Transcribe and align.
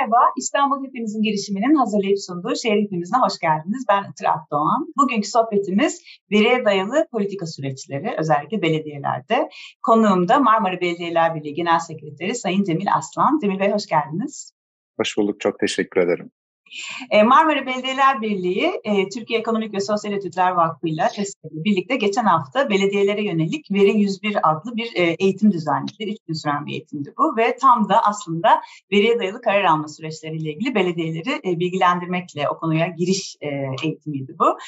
Merhaba, 0.00 0.32
İstanbul 0.36 0.86
Hepinizin 0.86 1.22
girişiminin 1.22 1.74
hazırlayıp 1.74 2.18
sunduğu 2.18 2.56
Şehir 2.62 2.82
Hepimizine 2.82 3.18
hoş 3.18 3.38
geldiniz. 3.38 3.84
Ben 3.88 4.10
Itır 4.10 4.24
Akdoğan. 4.24 4.92
Bugünkü 4.96 5.28
sohbetimiz 5.28 6.02
veriye 6.32 6.64
dayalı 6.64 7.06
politika 7.12 7.46
süreçleri, 7.46 8.14
özellikle 8.18 8.62
belediyelerde. 8.62 9.48
Konuğum 9.82 10.28
da 10.28 10.38
Marmara 10.38 10.80
Belediyeler 10.80 11.34
Birliği 11.34 11.54
Genel 11.54 11.78
Sekreteri 11.78 12.34
Sayın 12.34 12.64
Cemil 12.64 12.86
Aslan. 12.94 13.38
Cemil 13.42 13.60
Bey 13.60 13.72
hoş 13.72 13.86
geldiniz. 13.86 14.52
Hoş 15.00 15.16
bulduk, 15.18 15.40
çok 15.40 15.58
teşekkür 15.58 16.00
ederim. 16.00 16.30
E, 17.10 17.22
Marmara 17.22 17.66
Belediyeler 17.66 18.22
Birliği, 18.22 18.80
e, 18.84 19.08
Türkiye 19.08 19.38
Ekonomik 19.38 19.74
ve 19.74 19.80
Sosyal 19.80 20.14
Etütler 20.14 20.50
Vakfı 20.50 20.88
ile 20.88 21.08
birlikte 21.44 21.96
geçen 21.96 22.24
hafta 22.24 22.70
belediyelere 22.70 23.24
yönelik 23.24 23.70
Veri 23.70 23.98
101 23.98 24.50
adlı 24.50 24.76
bir 24.76 24.92
e, 24.94 25.02
eğitim 25.02 25.52
düzenledi. 25.52 26.10
Üç 26.10 26.16
gün 26.26 26.34
süren 26.34 26.66
bir 26.66 26.72
eğitimdi 26.72 27.14
bu 27.18 27.36
ve 27.36 27.56
tam 27.60 27.88
da 27.88 28.04
aslında 28.04 28.60
veriye 28.92 29.18
dayalı 29.18 29.40
karar 29.40 29.64
alma 29.64 29.88
süreçleriyle 29.88 30.52
ilgili 30.52 30.74
belediyeleri 30.74 31.60
bilgilendirmekle 31.60 32.48
o 32.48 32.58
konuya 32.58 32.86
giriş 32.86 33.36
eğitimiydi 33.82 34.36
bu. 34.38 34.58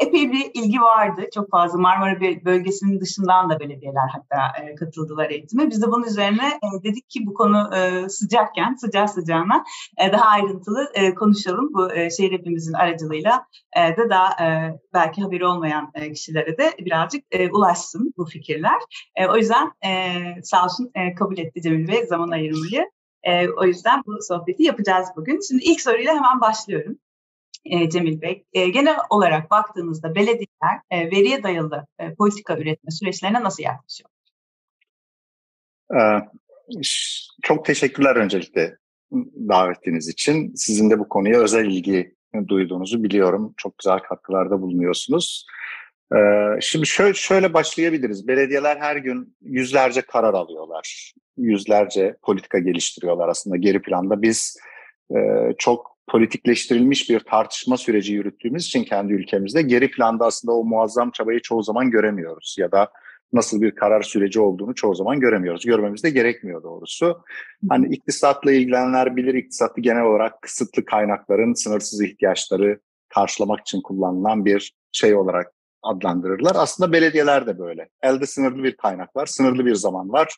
Epey 0.00 0.32
bir 0.32 0.50
ilgi 0.54 0.80
vardı. 0.80 1.22
Çok 1.34 1.50
fazla 1.50 1.78
Marmara 1.78 2.20
bölgesinin 2.20 3.00
dışından 3.00 3.50
da 3.50 3.60
belediyeler 3.60 4.08
hatta 4.12 4.52
katıldılar 4.76 5.30
eğitime. 5.30 5.70
Biz 5.70 5.82
de 5.82 5.86
bunun 5.86 6.06
üzerine 6.06 6.60
dedik 6.84 7.10
ki 7.10 7.26
bu 7.26 7.34
konu 7.34 7.70
sıcakken, 8.08 8.74
sıcağı 8.74 9.08
sıcağına 9.08 9.64
daha 10.12 10.24
ayrıntılı 10.24 10.92
konu 11.18 11.27
konuşalım 11.28 11.74
bu 11.74 11.94
e, 11.94 12.10
şehir 12.10 12.32
hepimizin 12.32 12.72
aracılığıyla 12.72 13.46
e, 13.76 13.96
de 13.96 14.10
daha 14.10 14.44
e, 14.44 14.74
belki 14.94 15.22
haberi 15.22 15.46
olmayan 15.46 15.90
e, 15.94 16.12
kişilere 16.12 16.58
de 16.58 16.72
birazcık 16.78 17.24
e, 17.30 17.50
ulaşsın 17.50 18.14
bu 18.16 18.24
fikirler. 18.24 18.78
E, 19.16 19.26
o 19.26 19.36
yüzden 19.36 19.72
e, 19.86 20.22
sağ 20.42 20.64
olsun 20.64 20.90
e, 20.94 21.14
kabul 21.14 21.38
etti 21.38 21.62
Cemil 21.62 21.88
Bey 21.88 22.06
zaman 22.06 22.30
ayırmayı. 22.30 22.90
E, 23.22 23.48
o 23.48 23.64
yüzden 23.64 24.02
bu 24.06 24.18
sohbeti 24.20 24.62
yapacağız 24.62 25.08
bugün. 25.16 25.40
Şimdi 25.48 25.64
ilk 25.64 25.80
soruyla 25.80 26.14
hemen 26.14 26.40
başlıyorum. 26.40 26.98
E, 27.64 27.90
Cemil 27.90 28.20
Bey. 28.20 28.44
E, 28.52 28.68
genel 28.68 28.96
olarak 29.10 29.50
baktığınızda 29.50 30.14
belediyeler 30.14 30.80
e, 30.90 31.10
veriye 31.10 31.42
dayalı 31.42 31.86
politika 32.18 32.58
üretme 32.58 32.90
süreçlerine 32.90 33.42
nasıl 33.42 33.62
yaklaşıyor? 33.62 34.10
Ee, 35.94 36.18
çok 37.42 37.64
teşekkürler 37.64 38.16
öncelikle 38.16 38.76
davetiniz 39.48 40.08
için. 40.08 40.52
Sizin 40.54 40.90
de 40.90 40.98
bu 40.98 41.08
konuya 41.08 41.40
özel 41.40 41.64
ilgi 41.64 42.14
duyduğunuzu 42.48 43.02
biliyorum. 43.02 43.54
Çok 43.56 43.78
güzel 43.78 43.98
katkılarda 43.98 44.60
bulunuyorsunuz. 44.60 45.46
Ee, 46.16 46.16
şimdi 46.60 46.86
şöyle, 46.86 47.14
şöyle 47.14 47.54
başlayabiliriz. 47.54 48.28
Belediyeler 48.28 48.76
her 48.76 48.96
gün 48.96 49.36
yüzlerce 49.42 50.00
karar 50.00 50.34
alıyorlar. 50.34 51.12
Yüzlerce 51.36 52.16
politika 52.22 52.58
geliştiriyorlar 52.58 53.28
aslında 53.28 53.56
geri 53.56 53.82
planda. 53.82 54.22
Biz 54.22 54.56
e, 55.16 55.18
çok 55.58 55.98
politikleştirilmiş 56.08 57.10
bir 57.10 57.20
tartışma 57.20 57.76
süreci 57.76 58.12
yürüttüğümüz 58.12 58.66
için 58.66 58.84
kendi 58.84 59.12
ülkemizde 59.12 59.62
geri 59.62 59.90
planda 59.90 60.26
aslında 60.26 60.54
o 60.54 60.64
muazzam 60.64 61.10
çabayı 61.10 61.40
çoğu 61.40 61.62
zaman 61.62 61.90
göremiyoruz. 61.90 62.56
Ya 62.58 62.72
da 62.72 62.90
nasıl 63.32 63.60
bir 63.62 63.70
karar 63.74 64.02
süreci 64.02 64.40
olduğunu 64.40 64.74
çoğu 64.74 64.94
zaman 64.94 65.20
göremiyoruz. 65.20 65.64
Görmemiz 65.64 66.04
de 66.04 66.10
gerekmiyor 66.10 66.62
doğrusu. 66.62 67.22
Hani 67.68 67.94
iktisatla 67.94 68.52
ilgilenenler 68.52 69.16
bilir 69.16 69.34
iktisatı 69.34 69.80
genel 69.80 70.02
olarak 70.02 70.42
kısıtlı 70.42 70.84
kaynakların 70.84 71.52
sınırsız 71.52 72.02
ihtiyaçları 72.02 72.80
karşılamak 73.08 73.60
için 73.60 73.80
kullanılan 73.80 74.44
bir 74.44 74.72
şey 74.92 75.14
olarak 75.14 75.52
adlandırırlar. 75.82 76.52
Aslında 76.54 76.92
belediyeler 76.92 77.46
de 77.46 77.58
böyle. 77.58 77.88
Elde 78.02 78.26
sınırlı 78.26 78.62
bir 78.62 78.76
kaynak 78.76 79.16
var, 79.16 79.26
sınırlı 79.26 79.66
bir 79.66 79.74
zaman 79.74 80.12
var. 80.12 80.36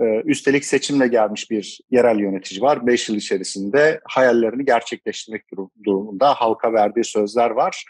Ee, 0.00 0.22
üstelik 0.24 0.64
seçimle 0.64 1.06
gelmiş 1.06 1.50
bir 1.50 1.80
yerel 1.90 2.18
yönetici 2.18 2.62
var. 2.62 2.86
Beş 2.86 3.08
yıl 3.08 3.16
içerisinde 3.16 4.00
hayallerini 4.04 4.64
gerçekleştirmek 4.64 5.42
durumunda 5.84 6.34
halka 6.34 6.72
verdiği 6.72 7.04
sözler 7.04 7.50
var 7.50 7.84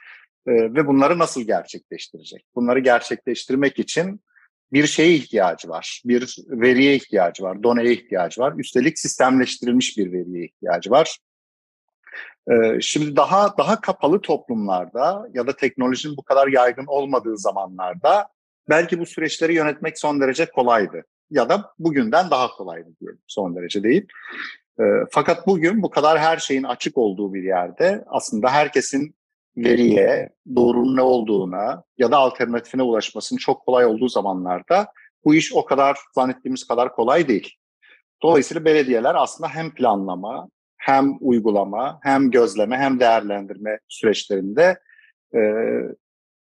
ee, 0.49 0.75
ve 0.75 0.87
bunları 0.87 1.19
nasıl 1.19 1.41
gerçekleştirecek? 1.41 2.45
Bunları 2.55 2.79
gerçekleştirmek 2.79 3.79
için 3.79 4.21
bir 4.73 4.87
şeye 4.87 5.15
ihtiyacı 5.15 5.69
var, 5.69 6.03
bir 6.05 6.37
veriye 6.49 6.95
ihtiyacı 6.95 7.43
var, 7.43 7.63
doneye 7.63 7.93
ihtiyacı 7.93 8.41
var. 8.41 8.55
Üstelik 8.59 8.99
sistemleştirilmiş 8.99 9.99
bir 9.99 10.13
veriye 10.13 10.45
ihtiyacı 10.45 10.91
var. 10.91 11.19
Ee, 12.51 12.81
şimdi 12.81 13.17
daha 13.17 13.59
daha 13.59 13.81
kapalı 13.81 14.21
toplumlarda 14.21 15.29
ya 15.35 15.47
da 15.47 15.57
teknolojinin 15.57 16.17
bu 16.17 16.23
kadar 16.23 16.49
yaygın 16.49 16.87
olmadığı 16.87 17.39
zamanlarda 17.39 18.29
belki 18.69 18.99
bu 18.99 19.07
süreçleri 19.07 19.55
yönetmek 19.55 19.99
son 19.99 20.21
derece 20.21 20.47
kolaydı. 20.47 21.03
Ya 21.31 21.49
da 21.49 21.73
bugünden 21.79 22.31
daha 22.31 22.49
kolaydı 22.49 22.89
diyelim 23.01 23.21
son 23.27 23.57
derece 23.57 23.83
değil. 23.83 24.07
Ee, 24.81 24.85
fakat 25.11 25.47
bugün 25.47 25.83
bu 25.83 25.91
kadar 25.91 26.19
her 26.19 26.37
şeyin 26.37 26.63
açık 26.63 26.99
olduğu 26.99 27.35
bir 27.35 27.43
yerde 27.43 28.05
aslında 28.07 28.51
herkesin 28.51 29.18
veriye, 29.65 30.29
doğrunun 30.57 30.97
ne 30.97 31.03
olduğuna 31.03 31.83
ya 31.99 32.11
da 32.11 32.17
alternatifine 32.17 32.83
ulaşmasının 32.83 33.39
çok 33.39 33.67
kolay 33.67 33.87
olduğu 33.87 34.09
zamanlarda 34.09 34.93
bu 35.25 35.35
iş 35.35 35.53
o 35.53 35.65
kadar 35.65 35.99
zannettiğimiz 36.15 36.67
kadar 36.67 36.95
kolay 36.95 37.29
değil. 37.29 37.55
Dolayısıyla 38.23 38.65
belediyeler 38.65 39.15
aslında 39.15 39.49
hem 39.49 39.75
planlama, 39.75 40.49
hem 40.77 41.17
uygulama, 41.21 42.01
hem 42.03 42.31
gözleme, 42.31 42.77
hem 42.77 43.01
değerlendirme 43.01 43.79
süreçlerinde 43.89 44.81
e, 45.35 45.41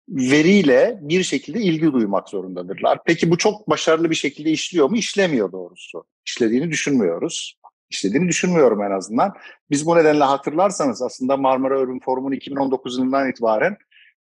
veriyle 0.10 1.00
bir 1.02 1.24
şekilde 1.24 1.60
ilgi 1.60 1.94
duymak 1.94 2.30
zorundadırlar. 2.30 3.00
Peki 3.06 3.32
bu 3.32 3.38
çok 3.38 3.70
başarılı 3.70 4.10
bir 4.10 4.16
şekilde 4.16 4.50
işliyor 4.50 4.90
mu? 4.90 4.98
İşlemiyor 4.98 5.52
doğrusu. 5.52 6.04
İşlediğini 6.26 6.70
düşünmüyoruz 6.70 7.60
işlediğini 7.90 8.28
düşünmüyorum 8.28 8.84
en 8.84 8.92
azından. 8.92 9.34
Biz 9.72 9.86
bu 9.86 9.96
nedenle 9.96 10.24
hatırlarsanız 10.24 11.02
aslında 11.02 11.38
Marmara 11.38 11.80
Urban 11.80 12.00
Forum'un 12.00 12.32
2019 12.32 12.98
yılından 12.98 13.30
itibaren 13.30 13.78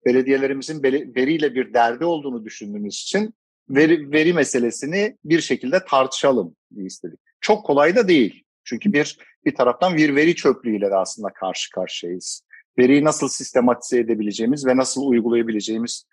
belediyelerimizin 0.06 0.82
veriyle 1.16 1.54
bir 1.54 1.74
derdi 1.74 2.04
olduğunu 2.04 2.44
düşündüğümüz 2.44 2.94
için 2.94 3.34
veri, 3.70 4.12
veri 4.12 4.32
meselesini 4.32 5.16
bir 5.24 5.40
şekilde 5.40 5.84
tartışalım 5.84 6.56
diye 6.74 6.86
istedik. 6.86 7.20
Çok 7.40 7.66
kolay 7.66 7.96
da 7.96 8.08
değil. 8.08 8.44
Çünkü 8.64 8.92
bir 8.92 9.18
bir 9.44 9.54
taraftan 9.54 9.96
bir 9.96 10.16
veri 10.16 10.34
çöplüğüyle 10.34 10.90
de 10.90 10.96
aslında 10.96 11.28
karşı 11.28 11.70
karşıyayız. 11.70 12.44
Veriyi 12.78 13.04
nasıl 13.04 13.28
sistematize 13.28 14.00
edebileceğimiz 14.00 14.66
ve 14.66 14.76
nasıl 14.76 15.06
uygulayabileceğimiz 15.06 16.04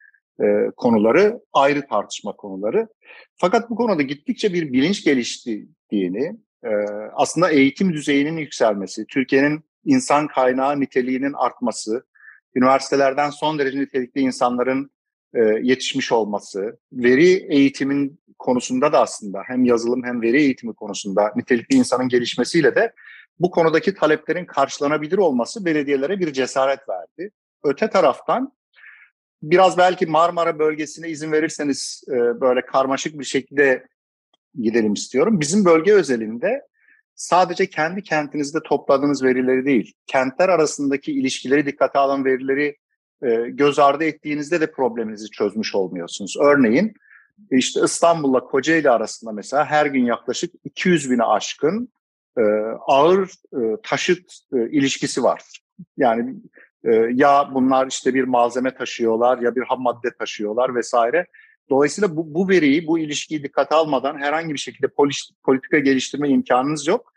e, 0.41 0.45
konuları 0.77 1.39
ayrı 1.53 1.87
tartışma 1.87 2.35
konuları. 2.35 2.87
Fakat 3.35 3.69
bu 3.69 3.75
konuda 3.75 4.01
gittikçe 4.01 4.53
bir 4.53 4.73
bilinç 4.73 5.03
geliştiğini, 5.03 6.37
aslında 7.13 7.51
eğitim 7.51 7.93
düzeyinin 7.93 8.37
yükselmesi, 8.37 9.05
Türkiye'nin 9.05 9.63
insan 9.85 10.27
kaynağı 10.27 10.79
niteliğinin 10.79 11.33
artması, 11.33 12.05
üniversitelerden 12.55 13.29
son 13.29 13.59
derece 13.59 13.79
nitelikli 13.79 14.21
insanların 14.21 14.91
yetişmiş 15.61 16.11
olması, 16.11 16.79
veri 16.93 17.53
eğitimin 17.53 18.19
konusunda 18.39 18.93
da 18.93 19.01
aslında 19.01 19.41
hem 19.45 19.65
yazılım 19.65 20.03
hem 20.03 20.21
veri 20.21 20.37
eğitimi 20.37 20.73
konusunda 20.73 21.33
nitelikli 21.35 21.75
insanın 21.75 22.07
gelişmesiyle 22.07 22.75
de 22.75 22.93
bu 23.39 23.51
konudaki 23.51 23.93
taleplerin 23.93 24.45
karşılanabilir 24.45 25.17
olması 25.17 25.65
belediyelere 25.65 26.19
bir 26.19 26.33
cesaret 26.33 26.79
verdi. 26.89 27.31
Öte 27.63 27.89
taraftan 27.89 28.53
biraz 29.43 29.77
belki 29.77 30.05
Marmara 30.05 30.59
bölgesine 30.59 31.09
izin 31.09 31.31
verirseniz 31.31 32.03
böyle 32.41 32.65
karmaşık 32.65 33.19
bir 33.19 33.25
şekilde 33.25 33.87
gidelim 34.61 34.93
istiyorum. 34.93 35.39
Bizim 35.39 35.65
bölge 35.65 35.93
özelinde 35.93 36.61
sadece 37.15 37.69
kendi 37.69 38.03
kentinizde 38.03 38.59
topladığınız 38.65 39.23
verileri 39.23 39.65
değil, 39.65 39.93
kentler 40.07 40.49
arasındaki 40.49 41.11
ilişkileri 41.11 41.65
dikkate 41.65 41.99
alan 41.99 42.25
verileri 42.25 42.77
e, 43.21 43.49
göz 43.49 43.79
ardı 43.79 44.03
ettiğinizde 44.03 44.61
de 44.61 44.71
probleminizi 44.71 45.29
çözmüş 45.29 45.75
olmuyorsunuz. 45.75 46.37
Örneğin 46.41 46.93
işte 47.51 47.81
İstanbul'la 47.83 48.39
Kocaeli 48.39 48.89
arasında 48.89 49.31
mesela 49.31 49.65
her 49.65 49.85
gün 49.85 50.05
yaklaşık 50.05 50.53
200 50.63 51.11
bine 51.11 51.23
aşkın 51.23 51.89
e, 52.37 52.41
ağır 52.87 53.29
e, 53.53 53.81
taşıt 53.83 54.31
ilişkisi 54.51 55.23
var. 55.23 55.41
Yani 55.97 56.35
ya 57.13 57.49
bunlar 57.53 57.87
işte 57.87 58.13
bir 58.13 58.23
malzeme 58.23 58.75
taşıyorlar 58.75 59.37
ya 59.37 59.55
bir 59.55 59.61
ham 59.61 59.81
madde 59.81 60.09
taşıyorlar 60.19 60.75
vesaire. 60.75 61.27
Dolayısıyla 61.69 62.15
bu, 62.15 62.33
bu 62.33 62.49
veriyi, 62.49 62.87
bu 62.87 62.99
ilişkiyi 62.99 63.43
dikkate 63.43 63.75
almadan 63.75 64.17
herhangi 64.19 64.53
bir 64.53 64.59
şekilde 64.59 64.87
politika 65.43 65.79
geliştirme 65.79 66.29
imkanınız 66.29 66.87
yok. 66.87 67.13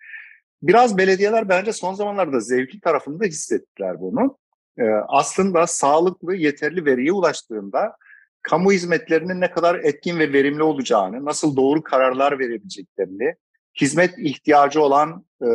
Biraz 0.62 0.99
belediyeler 0.99 1.49
bence 1.49 1.73
son 1.73 1.94
zamanlarda 1.94 2.41
zevkli 2.41 2.81
tarafında 2.81 3.25
hissettiler 3.25 4.00
bunu. 4.00 4.38
Ee, 4.79 4.85
aslında 5.08 5.67
sağlıklı, 5.67 6.35
yeterli 6.35 6.85
veriye 6.85 7.12
ulaştığında 7.12 7.97
kamu 8.43 8.73
hizmetlerinin 8.73 9.41
ne 9.41 9.50
kadar 9.50 9.75
etkin 9.75 10.19
ve 10.19 10.32
verimli 10.32 10.62
olacağını, 10.62 11.25
nasıl 11.25 11.56
doğru 11.56 11.82
kararlar 11.82 12.38
verebileceklerini, 12.38 13.35
hizmet 13.81 14.19
ihtiyacı 14.19 14.82
olan 14.82 15.25
e, 15.43 15.49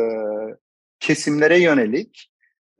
kesimlere 1.00 1.60
yönelik 1.60 2.30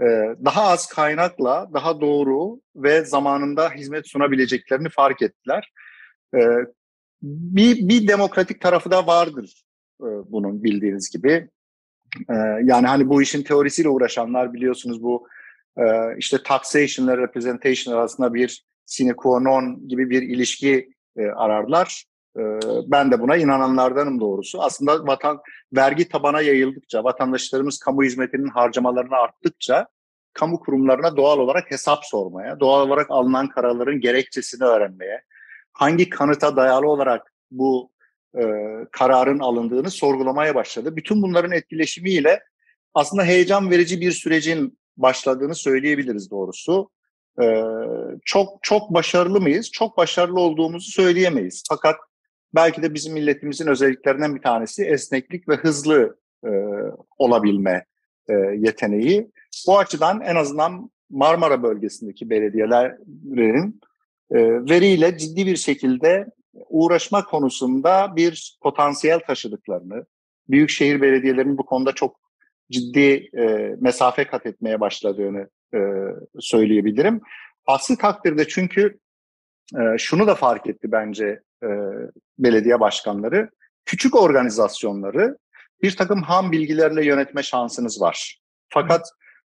e, 0.01 0.05
daha 0.45 0.63
az 0.63 0.87
kaynakla 0.87 1.71
daha 1.75 2.01
doğru 2.01 2.61
ve 2.77 3.05
zamanında 3.05 3.71
hizmet 3.71 4.09
sunabileceklerini 4.09 4.89
fark 4.89 5.23
ettiler. 5.23 5.73
Ee, 6.35 6.39
bir, 7.23 7.89
bir 7.89 8.09
demokratik 8.09 8.61
tarafı 8.61 8.91
da 8.91 9.07
vardır 9.07 9.65
e, 10.01 10.09
bunun 10.33 10.65
bildiğiniz 10.65 11.11
gibi. 11.11 11.49
Ee, 12.31 12.35
yani 12.65 12.87
hani 12.87 13.09
bu 13.09 13.23
işin 13.23 13.43
teorisiyle 13.43 13.89
uğraşanlar 13.89 14.53
biliyorsunuz 14.53 15.03
bu 15.03 15.29
e, 15.79 15.85
işte 16.19 16.39
taxation 16.45 17.07
ile 17.07 17.17
representation 17.17 17.95
arasında 17.95 18.35
bir 18.35 18.65
sine 18.87 19.13
qua 19.17 19.41
non 19.41 19.89
gibi 19.89 20.11
bir 20.11 20.23
ilişki 20.23 20.89
e, 21.17 21.27
ararlar. 21.27 22.05
E, 22.39 22.43
ben 22.87 23.11
de 23.11 23.21
buna 23.21 23.37
inananlardanım 23.37 24.21
doğrusu. 24.21 24.63
Aslında 24.63 25.07
vatan 25.07 25.41
vergi 25.77 26.09
tabana 26.09 26.41
yayıldıkça, 26.41 27.05
vatandaşlarımız 27.05 27.79
kamu 27.79 28.03
hizmetinin 28.03 28.49
harcamalarını 28.49 29.17
arttıkça 29.17 29.87
kamu 30.33 30.61
kurumlarına 30.61 31.17
doğal 31.17 31.39
olarak 31.39 31.71
hesap 31.71 32.05
sormaya, 32.05 32.61
doğal 32.61 32.87
olarak 32.87 33.07
alınan 33.11 33.49
kararların 33.49 34.01
gerekçesini 34.01 34.65
öğrenmeye, 34.65 35.23
hangi 35.77 36.11
kanıta 36.11 36.57
dayalı 36.57 36.89
olarak 36.89 37.33
bu 37.51 37.91
e, 38.39 38.43
kararın 38.93 39.39
alındığını 39.39 39.91
sorgulamaya 39.91 40.55
başladı. 40.55 40.97
Bütün 40.97 41.23
bunların 41.23 41.53
etkileşimiyle 41.53 42.41
aslında 42.95 43.25
heyecan 43.25 43.71
verici 43.71 44.01
bir 44.01 44.13
sürecin 44.13 44.79
başladığını 44.97 45.55
söyleyebiliriz 45.55 46.31
doğrusu. 46.31 46.91
E, 47.43 47.63
çok 48.25 48.59
çok 48.63 48.95
başarılı 48.95 49.41
mıyız? 49.41 49.71
Çok 49.73 49.97
başarılı 49.97 50.41
olduğumuzu 50.41 50.91
söyleyemeyiz. 50.91 51.63
Fakat 51.69 51.97
belki 52.55 52.83
de 52.83 52.95
bizim 52.95 53.15
milletimizin 53.15 53.67
özelliklerinden 53.67 54.35
bir 54.35 54.43
tanesi 54.43 54.85
esneklik 54.85 55.49
ve 55.49 55.55
hızlı 55.55 56.19
e, 56.47 56.51
olabilme 57.19 57.85
e, 58.29 58.33
yeteneği. 58.35 59.31
Bu 59.67 59.79
açıdan 59.79 60.21
en 60.21 60.37
azından 60.37 60.91
Marmara 61.11 61.63
bölgesindeki 61.63 62.31
belediyelerin 62.31 63.81
veriyle 64.31 65.19
ciddi 65.19 65.47
bir 65.47 65.57
şekilde 65.57 66.27
uğraşma 66.53 67.25
konusunda 67.25 68.17
bir 68.17 68.59
potansiyel 68.63 69.21
taşıdıklarını, 69.21 70.07
büyükşehir 70.49 71.01
belediyelerinin 71.01 71.59
bu 71.59 71.67
konuda 71.67 71.93
çok 71.93 72.21
ciddi 72.71 73.31
e, 73.39 73.75
mesafe 73.81 74.25
kat 74.25 74.47
etmeye 74.47 74.81
başladığını 74.81 75.49
e, 75.75 75.79
söyleyebilirim. 76.41 77.21
Aslı 77.67 77.97
takdirde 77.97 78.49
çünkü 78.49 78.99
e, 79.75 79.99
şunu 79.99 80.27
da 80.27 80.35
fark 80.35 80.67
etti 80.67 80.93
bence 80.93 81.41
e, 81.63 81.69
belediye 82.39 82.81
başkanları, 82.81 83.51
küçük 83.85 84.17
organizasyonları 84.17 85.39
bir 85.83 85.97
takım 85.97 86.23
ham 86.23 86.53
bilgilerle 86.53 87.05
yönetme 87.05 87.43
şansınız 87.43 88.01
var. 88.01 88.41
Fakat 88.69 89.11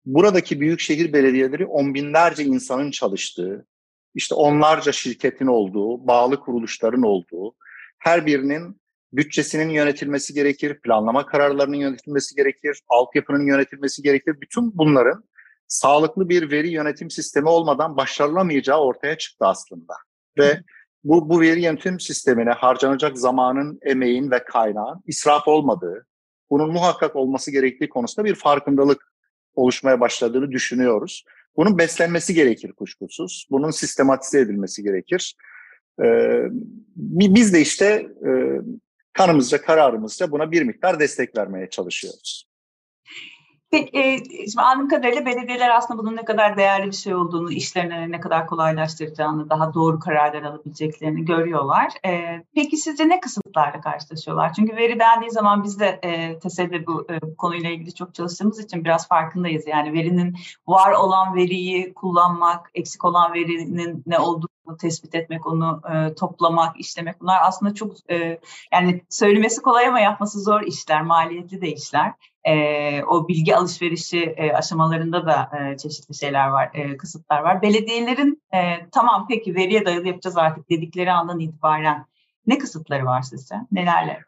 buradaki 0.05 0.61
büyükşehir 0.61 1.12
belediyeleri 1.12 1.66
on 1.66 1.94
binlerce 1.94 2.44
insanın 2.44 2.90
çalıştığı, 2.90 3.66
işte 4.14 4.34
onlarca 4.34 4.92
şirketin 4.92 5.46
olduğu, 5.46 6.06
bağlı 6.06 6.40
kuruluşların 6.40 7.02
olduğu, 7.02 7.54
her 7.98 8.26
birinin 8.26 8.80
bütçesinin 9.12 9.68
yönetilmesi 9.68 10.34
gerekir, 10.34 10.80
planlama 10.80 11.26
kararlarının 11.26 11.76
yönetilmesi 11.76 12.34
gerekir, 12.34 12.80
altyapının 12.88 13.46
yönetilmesi 13.46 14.02
gerekir. 14.02 14.34
Bütün 14.40 14.78
bunların 14.78 15.24
sağlıklı 15.68 16.28
bir 16.28 16.50
veri 16.50 16.68
yönetim 16.68 17.10
sistemi 17.10 17.48
olmadan 17.48 17.96
başarılamayacağı 17.96 18.80
ortaya 18.80 19.18
çıktı 19.18 19.46
aslında. 19.46 19.94
Ve 20.38 20.62
bu, 21.04 21.28
bu 21.28 21.40
veri 21.40 21.62
yönetim 21.62 22.00
sistemine 22.00 22.50
harcanacak 22.50 23.18
zamanın, 23.18 23.78
emeğin 23.82 24.30
ve 24.30 24.44
kaynağın 24.44 25.00
israf 25.06 25.48
olmadığı, 25.48 26.06
bunun 26.50 26.72
muhakkak 26.72 27.16
olması 27.16 27.50
gerektiği 27.50 27.88
konusunda 27.88 28.28
bir 28.28 28.34
farkındalık 28.34 29.12
oluşmaya 29.54 30.00
başladığını 30.00 30.50
düşünüyoruz. 30.50 31.24
Bunun 31.56 31.79
beslenmesi 31.79 32.35
gerekir 32.35 32.73
kuşkusuz. 32.73 33.47
Bunun 33.50 33.70
sistematize 33.70 34.41
edilmesi 34.41 34.82
gerekir. 34.82 35.37
Biz 36.97 37.55
de 37.55 37.61
işte 37.61 38.08
kanımızca, 39.12 39.62
kararımızca 39.62 40.31
buna 40.31 40.52
bir 40.52 40.62
miktar 40.62 41.00
destek 41.00 41.37
vermeye 41.37 41.70
çalışıyoruz. 41.70 42.50
Peki, 43.70 43.99
e, 43.99 44.19
şimdi 44.50 44.61
anladığım 44.62 44.88
kadarıyla 44.88 45.26
belediyeler 45.26 45.70
aslında 45.76 46.02
bunun 46.02 46.17
ne 46.17 46.25
kadar 46.25 46.56
değerli 46.56 46.87
bir 46.87 46.96
şey 46.96 47.14
olduğunu, 47.14 47.52
işlerini 47.52 48.12
ne 48.12 48.20
kadar 48.20 48.46
kolaylaştıracağını, 48.46 49.50
daha 49.50 49.75
doğru 49.75 49.99
kararlar 49.99 50.43
alabileceklerini 50.43 51.25
görüyorlar. 51.25 51.93
E, 52.06 52.44
peki 52.55 52.76
sizce 52.76 53.08
ne 53.08 53.20
kısıtlarla 53.20 53.81
karşılaşıyorlar? 53.81 54.52
Çünkü 54.52 54.76
veri 54.76 54.99
dendiği 54.99 55.31
zaman 55.31 55.64
biz 55.64 55.81
de 55.81 56.00
e, 56.02 56.38
TESE'de 56.38 56.87
bu, 56.87 57.06
e, 57.11 57.22
bu 57.22 57.37
konuyla 57.37 57.70
ilgili 57.70 57.94
çok 57.94 58.14
çalıştığımız 58.14 58.64
için 58.64 58.84
biraz 58.84 59.08
farkındayız. 59.08 59.67
Yani 59.67 59.93
verinin 59.93 60.37
var 60.66 60.93
olan 60.93 61.34
veriyi 61.34 61.94
kullanmak, 61.94 62.70
eksik 62.75 63.05
olan 63.05 63.34
verinin 63.34 64.02
ne 64.06 64.19
olduğunu 64.64 64.76
tespit 64.76 65.14
etmek, 65.14 65.46
onu 65.46 65.82
e, 65.94 66.14
toplamak, 66.14 66.80
işlemek 66.80 67.20
bunlar 67.20 67.38
aslında 67.42 67.74
çok 67.74 68.10
e, 68.10 68.40
yani 68.72 69.02
söylemesi 69.08 69.62
kolay 69.62 69.86
ama 69.86 70.00
yapması 70.00 70.40
zor 70.40 70.62
işler, 70.62 71.02
maliyetli 71.02 71.60
de 71.60 71.72
işler 71.72 72.12
e, 72.44 73.02
o 73.02 73.28
bilgi 73.28 73.56
alışverişi 73.56 74.20
e, 74.20 74.52
aşamalarında 74.52 75.26
da 75.26 75.50
e, 75.58 75.76
çeşitli 75.76 76.14
şeyler 76.14 76.48
var, 76.48 76.70
e, 76.74 76.96
kısıtlar 76.96 77.40
var. 77.40 77.62
Belediyelerin 77.62 78.42
e, 78.54 78.58
tamam 78.92 79.26
peki 79.28 79.54
veriye 79.54 79.86
dayalı 79.86 80.08
yapacağız 80.08 80.36
artık 80.36 80.70
dedikleri 80.70 81.12
andan 81.12 81.40
itibaren 81.40 82.06
ne 82.46 82.58
kısıtları 82.58 83.04
var 83.04 83.22
sizce? 83.22 83.54
Nelerle 83.72 84.20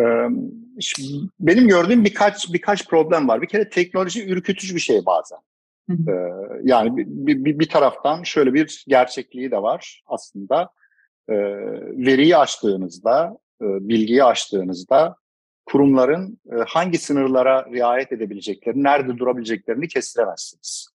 ee, 0.00 0.28
benim 1.40 1.68
gördüğüm 1.68 2.04
birkaç 2.04 2.52
birkaç 2.52 2.88
problem 2.88 3.28
var. 3.28 3.42
Bir 3.42 3.46
kere 3.46 3.68
teknoloji 3.68 4.26
ürkütücü 4.26 4.74
bir 4.74 4.80
şey 4.80 5.06
bazen. 5.06 5.38
Ee, 5.90 6.12
yani 6.62 6.96
bir, 6.96 7.44
bir, 7.44 7.58
bir 7.58 7.68
taraftan 7.68 8.22
şöyle 8.22 8.54
bir 8.54 8.84
gerçekliği 8.88 9.50
de 9.50 9.62
var 9.62 10.02
aslında. 10.06 10.70
Ee, 11.28 11.34
veriyi 12.06 12.36
açtığınızda, 12.36 13.38
e, 13.62 13.64
bilgiyi 13.64 14.24
açtığınızda 14.24 15.16
kurumların 15.66 16.38
e, 16.52 16.56
hangi 16.68 16.98
sınırlara 16.98 17.66
riayet 17.72 18.12
edebileceklerini, 18.12 18.82
nerede 18.82 19.18
durabileceklerini 19.18 19.88
kestiremezsiniz. 19.88 20.88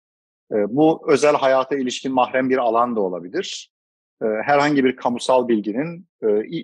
E, 0.52 0.54
bu 0.76 1.06
özel 1.08 1.34
hayata 1.34 1.76
ilişkin 1.76 2.12
mahrem 2.12 2.50
bir 2.50 2.58
alan 2.58 2.96
da 2.96 3.00
olabilir. 3.00 3.70
E, 4.22 4.26
herhangi 4.26 4.84
bir 4.84 4.96
kamusal 4.96 5.48
bilginin 5.48 6.08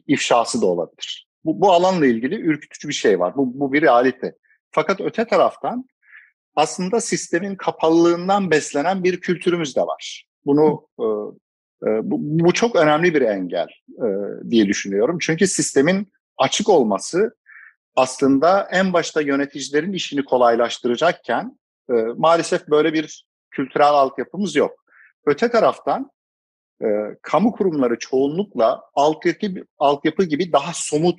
ifşası 0.06 0.62
da 0.62 0.66
olabilir. 0.66 1.26
Bu, 1.44 1.60
bu 1.60 1.72
alanla 1.72 2.06
ilgili 2.06 2.34
ürkütücü 2.34 2.88
bir 2.88 2.94
şey 2.94 3.20
var. 3.20 3.36
Bu, 3.36 3.60
bu 3.60 3.72
bir 3.72 3.82
realite. 3.82 4.34
Fakat 4.70 5.00
öte 5.00 5.24
taraftan 5.24 5.84
aslında 6.54 7.00
sistemin 7.00 7.56
kapalılığından 7.56 8.50
beslenen 8.50 9.04
bir 9.04 9.20
kültürümüz 9.20 9.76
de 9.76 9.80
var. 9.80 10.26
Bunu 10.46 10.88
bu, 11.82 12.16
bu 12.20 12.52
çok 12.52 12.76
önemli 12.76 13.14
bir 13.14 13.22
engel 13.22 13.68
diye 14.50 14.66
düşünüyorum. 14.66 15.18
Çünkü 15.20 15.46
sistemin 15.46 16.12
açık 16.36 16.68
olması 16.68 17.36
aslında 17.96 18.68
en 18.70 18.92
başta 18.92 19.20
yöneticilerin 19.20 19.92
işini 19.92 20.24
kolaylaştıracakken 20.24 21.58
e, 21.90 21.92
maalesef 22.16 22.68
böyle 22.68 22.92
bir 22.92 23.26
kültürel 23.50 23.88
altyapımız 23.88 24.56
yok. 24.56 24.84
Öte 25.26 25.50
taraftan 25.50 26.10
e, 26.82 26.86
kamu 27.22 27.52
kurumları 27.52 27.98
çoğunlukla 27.98 28.82
altyapı, 28.94 29.46
altyapı 29.78 30.24
gibi 30.24 30.52
daha 30.52 30.72
somut 30.74 31.18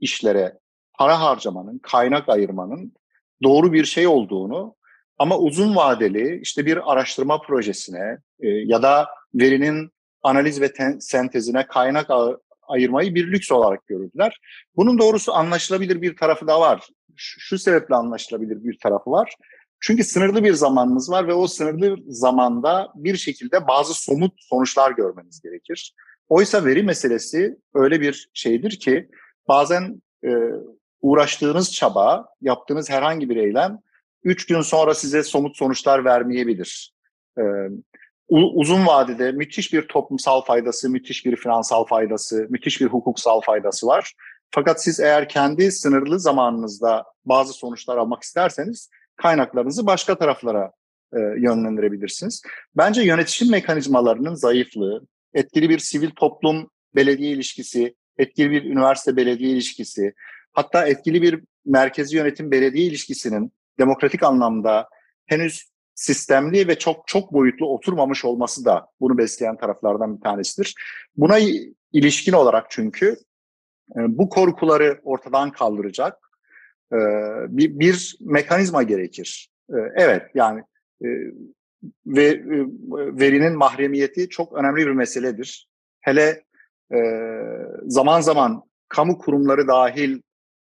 işlere 0.00 0.58
para 0.98 1.20
harcamanın, 1.20 1.78
kaynak 1.78 2.28
ayırmanın 2.28 2.94
doğru 3.42 3.72
bir 3.72 3.84
şey 3.84 4.06
olduğunu 4.06 4.74
ama 5.18 5.38
uzun 5.38 5.76
vadeli 5.76 6.40
işte 6.42 6.66
bir 6.66 6.92
araştırma 6.92 7.40
projesine 7.40 8.18
e, 8.40 8.48
ya 8.48 8.82
da 8.82 9.08
verinin 9.34 9.90
analiz 10.22 10.60
ve 10.60 10.72
ten, 10.72 10.98
sentezine 10.98 11.66
kaynak 11.66 12.10
ayırmayı 12.62 13.14
bir 13.14 13.32
lüks 13.32 13.52
olarak 13.52 13.86
görürdüler. 13.86 14.40
Bunun 14.76 14.98
doğrusu 14.98 15.34
anlaşılabilir 15.34 16.02
bir 16.02 16.16
tarafı 16.16 16.46
da 16.46 16.60
var. 16.60 16.88
Şu, 17.16 17.40
şu 17.40 17.58
sebeple 17.58 17.94
anlaşılabilir 17.94 18.64
bir 18.64 18.78
tarafı 18.78 19.10
var. 19.10 19.34
Çünkü 19.80 20.04
sınırlı 20.04 20.44
bir 20.44 20.52
zamanınız 20.52 21.10
var 21.10 21.28
ve 21.28 21.34
o 21.34 21.46
sınırlı 21.46 21.96
zamanda 22.08 22.88
bir 22.94 23.16
şekilde 23.16 23.68
bazı 23.68 23.94
somut 23.94 24.32
sonuçlar 24.38 24.90
görmeniz 24.90 25.40
gerekir. 25.40 25.94
Oysa 26.28 26.64
veri 26.64 26.82
meselesi 26.82 27.56
öyle 27.74 28.00
bir 28.00 28.30
şeydir 28.34 28.70
ki 28.70 29.08
bazen 29.48 30.02
e, 30.24 30.30
uğraştığınız 31.02 31.72
çaba, 31.72 32.28
yaptığınız 32.40 32.90
herhangi 32.90 33.30
bir 33.30 33.36
eylem 33.36 33.78
üç 34.24 34.46
gün 34.46 34.60
sonra 34.60 34.94
size 34.94 35.22
somut 35.22 35.56
sonuçlar 35.56 36.04
vermeyebilir. 36.04 36.94
E, 37.38 37.42
uzun 38.28 38.86
vadede 38.86 39.32
müthiş 39.32 39.72
bir 39.72 39.88
toplumsal 39.88 40.40
faydası, 40.40 40.90
müthiş 40.90 41.26
bir 41.26 41.36
finansal 41.36 41.84
faydası, 41.84 42.46
müthiş 42.50 42.80
bir 42.80 42.86
hukuksal 42.86 43.40
faydası 43.40 43.86
var. 43.86 44.14
Fakat 44.50 44.82
siz 44.82 45.00
eğer 45.00 45.28
kendi 45.28 45.72
sınırlı 45.72 46.20
zamanınızda 46.20 47.04
bazı 47.24 47.52
sonuçlar 47.52 47.96
almak 47.96 48.22
isterseniz 48.22 48.90
kaynaklarınızı 49.16 49.86
başka 49.86 50.18
taraflara 50.18 50.72
e, 51.12 51.18
yönlendirebilirsiniz. 51.18 52.42
Bence 52.76 53.02
yönetişim 53.02 53.50
mekanizmalarının 53.50 54.34
zayıflığı, 54.34 55.06
etkili 55.34 55.70
bir 55.70 55.78
sivil 55.78 56.10
toplum 56.10 56.70
belediye 56.94 57.30
ilişkisi, 57.30 57.94
etkili 58.18 58.50
bir 58.50 58.64
üniversite 58.64 59.16
belediye 59.16 59.50
ilişkisi, 59.50 60.14
hatta 60.52 60.86
etkili 60.86 61.22
bir 61.22 61.40
merkezi 61.66 62.16
yönetim 62.16 62.50
belediye 62.50 62.84
ilişkisinin 62.86 63.52
demokratik 63.78 64.22
anlamda 64.22 64.88
henüz 65.26 65.70
sistemli 65.94 66.68
ve 66.68 66.78
çok 66.78 67.06
çok 67.06 67.32
boyutlu 67.32 67.66
oturmamış 67.66 68.24
olması 68.24 68.64
da 68.64 68.86
bunu 69.00 69.18
besleyen 69.18 69.56
taraflardan 69.56 70.16
bir 70.16 70.20
tanesidir. 70.22 70.74
Buna 71.16 71.38
ilişkin 71.92 72.32
olarak 72.32 72.66
çünkü 72.70 73.16
e, 73.96 73.98
bu 74.18 74.28
korkuları 74.28 75.00
ortadan 75.02 75.52
kaldıracak, 75.52 76.18
e, 76.92 76.98
bir, 77.48 78.16
mekanizma 78.20 78.82
gerekir. 78.82 79.50
E, 79.70 79.76
evet 79.96 80.22
yani 80.34 80.62
ve 82.06 82.42
verinin 83.20 83.56
mahremiyeti 83.56 84.28
çok 84.28 84.52
önemli 84.52 84.86
bir 84.86 84.92
meseledir. 84.92 85.68
Hele 86.00 86.44
zaman 87.86 88.20
zaman 88.20 88.62
kamu 88.88 89.18
kurumları 89.18 89.68
dahil 89.68 90.20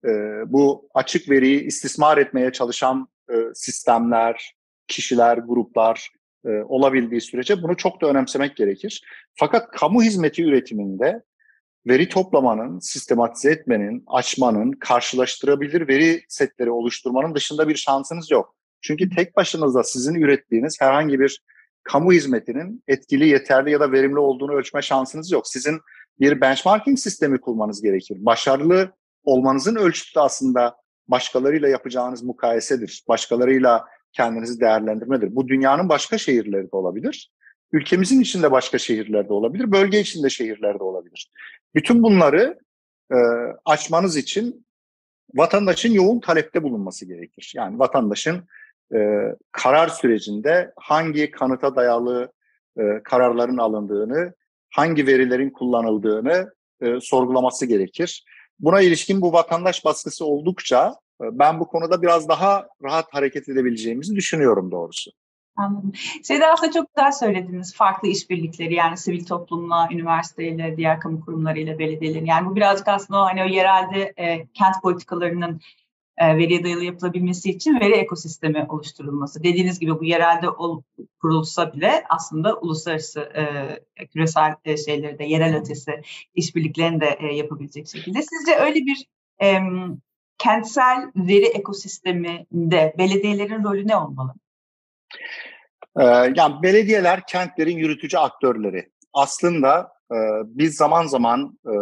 e, 0.05 0.11
bu 0.47 0.89
açık 0.93 1.29
veriyi 1.29 1.63
istismar 1.63 2.17
etmeye 2.17 2.51
çalışan 2.51 3.07
e, 3.29 3.33
sistemler, 3.53 4.55
kişiler, 4.87 5.37
gruplar 5.37 6.09
e, 6.45 6.49
olabildiği 6.49 7.21
sürece 7.21 7.63
bunu 7.63 7.77
çok 7.77 8.01
da 8.01 8.07
önemsemek 8.07 8.55
gerekir. 8.55 9.03
Fakat 9.35 9.71
kamu 9.71 10.03
hizmeti 10.03 10.43
üretiminde 10.43 11.23
veri 11.87 12.09
toplamanın, 12.09 12.79
sistematize 12.79 13.51
etmenin, 13.51 14.03
açmanın, 14.07 14.71
karşılaştırabilir 14.71 15.87
veri 15.87 16.21
setleri 16.27 16.71
oluşturmanın 16.71 17.35
dışında 17.35 17.69
bir 17.69 17.75
şansınız 17.75 18.31
yok. 18.31 18.55
Çünkü 18.81 19.09
tek 19.09 19.35
başınıza 19.35 19.83
sizin 19.83 20.15
ürettiğiniz 20.15 20.81
herhangi 20.81 21.19
bir 21.19 21.41
kamu 21.83 22.13
hizmetinin 22.13 22.83
etkili, 22.87 23.27
yeterli 23.27 23.71
ya 23.71 23.79
da 23.79 23.91
verimli 23.91 24.19
olduğunu 24.19 24.53
ölçme 24.53 24.81
şansınız 24.81 25.31
yok. 25.31 25.47
Sizin 25.47 25.79
bir 26.19 26.41
benchmarking 26.41 26.99
sistemi 26.99 27.41
kurmanız 27.41 27.81
gerekir. 27.81 28.17
Başarılı 28.19 28.91
olmanızın 29.25 29.75
ölçütü 29.75 30.19
aslında 30.19 30.75
başkalarıyla 31.07 31.67
yapacağınız 31.67 32.23
mukayesedir. 32.23 33.03
Başkalarıyla 33.07 33.85
kendinizi 34.13 34.59
değerlendirmedir. 34.59 35.35
Bu 35.35 35.47
dünyanın 35.47 35.89
başka 35.89 36.17
şehirleri 36.17 36.71
de 36.71 36.75
olabilir. 36.75 37.31
Ülkemizin 37.71 38.21
içinde 38.21 38.51
başka 38.51 38.77
şehirlerde 38.77 39.33
olabilir. 39.33 39.71
Bölge 39.71 39.99
içinde 39.99 40.29
şehirlerde 40.29 40.83
olabilir. 40.83 41.31
Bütün 41.75 42.03
bunları 42.03 42.59
e, 43.11 43.17
açmanız 43.65 44.17
için 44.17 44.65
vatandaşın 45.33 45.91
yoğun 45.93 46.19
talepte 46.19 46.63
bulunması 46.63 47.05
gerekir. 47.05 47.53
Yani 47.55 47.79
vatandaşın 47.79 48.47
e, 48.95 49.21
karar 49.51 49.87
sürecinde 49.87 50.71
hangi 50.75 51.31
kanıta 51.31 51.75
dayalı 51.75 52.31
e, 52.79 53.03
kararların 53.03 53.57
alındığını, 53.57 54.33
hangi 54.69 55.07
verilerin 55.07 55.49
kullanıldığını 55.49 56.53
e, 56.81 56.99
sorgulaması 57.01 57.65
gerekir. 57.65 58.25
Buna 58.59 58.81
ilişkin 58.81 59.21
bu 59.21 59.33
vatandaş 59.33 59.85
baskısı 59.85 60.25
oldukça 60.25 60.95
e, 61.21 61.25
ben 61.39 61.59
bu 61.59 61.67
konuda 61.67 62.01
biraz 62.01 62.29
daha 62.29 62.67
rahat 62.83 63.13
hareket 63.13 63.49
edebileceğimizi 63.49 64.15
düşünüyorum 64.15 64.71
doğrusu. 64.71 65.11
Anladım. 65.57 65.91
Siz 66.23 66.39
de 66.39 66.47
aslında 66.47 66.71
çok 66.71 66.95
güzel 66.95 67.11
söylediniz. 67.11 67.75
Farklı 67.75 68.07
işbirlikleri 68.07 68.73
yani 68.73 68.97
sivil 68.97 69.25
toplumla, 69.25 69.89
üniversiteyle, 69.91 70.77
diğer 70.77 70.99
kamu 70.99 71.25
kurumlarıyla, 71.25 71.79
belediyelerin. 71.79 72.25
Yani 72.25 72.49
bu 72.49 72.55
birazcık 72.55 72.87
aslında 72.87 73.21
hani 73.21 73.43
o 73.43 73.45
yerelde 73.45 74.13
e, 74.17 74.47
kent 74.53 74.81
politikalarının 74.83 75.61
e, 76.17 76.37
veriye 76.37 76.63
dayalı 76.63 76.83
yapılabilmesi 76.83 77.49
için 77.49 77.79
veri 77.79 77.93
ekosistemi 77.93 78.65
oluşturulması. 78.69 79.43
Dediğiniz 79.43 79.79
gibi 79.79 79.99
bu 79.99 80.05
yerelde 80.05 80.49
ol, 80.49 80.81
kurulsa 81.21 81.73
bile 81.73 82.03
aslında 82.09 82.55
uluslararası 82.59 83.19
e, 83.99 84.05
küresel 84.05 84.55
e, 84.65 84.77
şeyleri 84.77 85.19
de 85.19 85.23
yerel 85.23 85.57
ötesi 85.57 86.01
işbirliklerini 86.35 87.01
de 87.01 87.17
e, 87.19 87.35
yapabilecek 87.35 87.87
şekilde. 87.87 88.19
Sizce 88.21 88.55
öyle 88.59 88.75
bir 88.75 89.05
e, 89.41 89.59
kentsel 90.37 91.11
veri 91.15 91.45
ekosisteminde 91.45 92.95
belediyelerin 92.97 93.63
rolü 93.63 93.87
ne 93.87 93.95
olmalı? 93.95 94.33
Ee, 95.99 96.03
yani 96.35 96.63
belediyeler 96.63 97.27
kentlerin 97.27 97.77
yürütücü 97.77 98.17
aktörleri. 98.17 98.89
Aslında 99.13 99.91
e, 100.11 100.17
biz 100.45 100.75
zaman 100.75 101.05
zaman 101.05 101.59
e, 101.65 101.75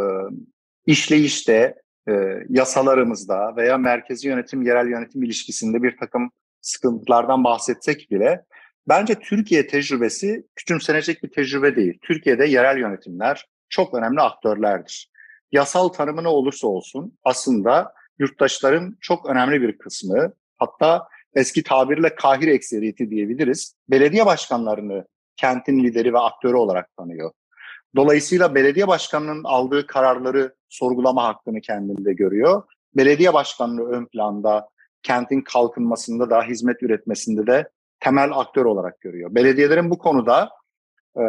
işleyişte, 0.85 1.75
e, 2.09 2.13
yasalarımızda 2.49 3.55
veya 3.55 3.77
merkezi 3.77 4.27
yönetim, 4.27 4.61
yerel 4.61 4.87
yönetim 4.87 5.23
ilişkisinde 5.23 5.83
bir 5.83 5.97
takım 5.97 6.31
sıkıntılardan 6.61 7.43
bahsetsek 7.43 8.11
bile 8.11 8.45
bence 8.87 9.15
Türkiye 9.15 9.67
tecrübesi 9.67 10.47
küçümsenecek 10.55 11.23
bir 11.23 11.31
tecrübe 11.31 11.75
değil. 11.75 11.99
Türkiye'de 12.01 12.45
yerel 12.45 12.77
yönetimler 12.77 13.47
çok 13.69 13.93
önemli 13.93 14.21
aktörlerdir. 14.21 15.11
Yasal 15.51 15.87
tanımı 15.87 16.23
ne 16.23 16.27
olursa 16.27 16.67
olsun 16.67 17.17
aslında 17.23 17.93
yurttaşların 18.19 18.97
çok 19.01 19.29
önemli 19.29 19.61
bir 19.61 19.77
kısmı 19.77 20.33
hatta 20.57 21.07
eski 21.35 21.63
tabirle 21.63 22.15
kahir 22.15 22.47
ekseriyeti 22.47 23.09
diyebiliriz. 23.09 23.75
Belediye 23.89 24.25
başkanlarını 24.25 25.05
kentin 25.37 25.83
lideri 25.83 26.13
ve 26.13 26.19
aktörü 26.19 26.55
olarak 26.55 26.95
tanıyor. 26.97 27.31
Dolayısıyla 27.95 28.55
belediye 28.55 28.87
başkanının 28.87 29.43
aldığı 29.43 29.87
kararları 29.87 30.55
sorgulama 30.69 31.23
hakkını 31.23 31.61
kendinde 31.61 32.13
görüyor. 32.13 32.63
Belediye 32.95 33.33
başkanlığı 33.33 33.89
ön 33.89 34.05
planda, 34.05 34.69
kentin 35.03 35.41
kalkınmasında 35.41 36.29
da, 36.29 36.43
hizmet 36.43 36.83
üretmesinde 36.83 37.47
de 37.47 37.69
temel 37.99 38.29
aktör 38.31 38.65
olarak 38.65 39.01
görüyor. 39.01 39.35
Belediyelerin 39.35 39.89
bu 39.89 39.97
konuda 39.97 40.49
e, 41.17 41.23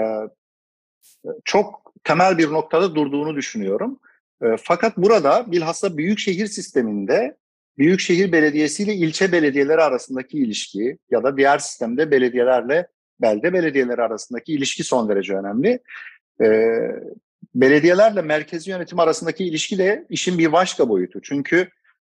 çok 1.44 1.92
temel 2.04 2.38
bir 2.38 2.52
noktada 2.52 2.94
durduğunu 2.94 3.36
düşünüyorum. 3.36 4.00
E, 4.42 4.46
fakat 4.62 4.96
burada 4.96 5.52
bilhassa 5.52 5.96
büyük 5.96 6.18
şehir 6.18 6.46
sisteminde 6.46 7.36
büyükşehir 7.78 8.32
belediyesi 8.32 8.82
ile 8.82 8.94
ilçe 8.94 9.32
belediyeleri 9.32 9.82
arasındaki 9.82 10.38
ilişki 10.38 10.98
ya 11.10 11.22
da 11.22 11.36
diğer 11.36 11.58
sistemde 11.58 12.10
belediyelerle 12.10 12.88
belde 13.20 13.52
belediyeleri 13.52 14.02
arasındaki 14.02 14.52
ilişki 14.52 14.84
son 14.84 15.08
derece 15.08 15.34
önemli. 15.36 15.80
Ee, 16.42 16.90
belediyelerle 17.54 18.22
merkezi 18.22 18.70
yönetim 18.70 19.00
arasındaki 19.00 19.44
ilişki 19.44 19.78
de 19.78 20.06
işin 20.08 20.38
bir 20.38 20.52
başka 20.52 20.88
boyutu. 20.88 21.22
Çünkü 21.22 21.68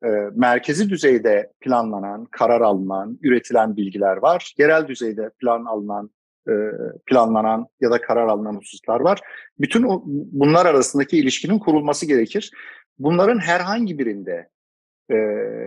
e, 0.05 0.09
merkezi 0.35 0.91
düzeyde 0.91 1.53
planlanan, 1.61 2.25
karar 2.25 2.61
alınan, 2.61 3.19
üretilen 3.23 3.77
bilgiler 3.77 4.17
var. 4.17 4.55
Yerel 4.59 4.89
düzeyde 4.89 5.31
plan 5.41 5.65
alınan, 5.65 6.11
e, 6.49 6.53
planlanan 7.07 7.67
ya 7.81 7.91
da 7.91 8.01
karar 8.01 8.27
alınan 8.27 8.57
hususlar 8.57 9.01
var. 9.01 9.21
Bütün 9.59 9.83
o, 9.83 10.03
bunlar 10.07 10.67
arasındaki 10.67 11.19
ilişkinin 11.19 11.59
kurulması 11.59 12.07
gerekir. 12.07 12.51
Bunların 12.99 13.39
herhangi 13.39 13.99
birinde 13.99 14.49
e, 15.11 15.17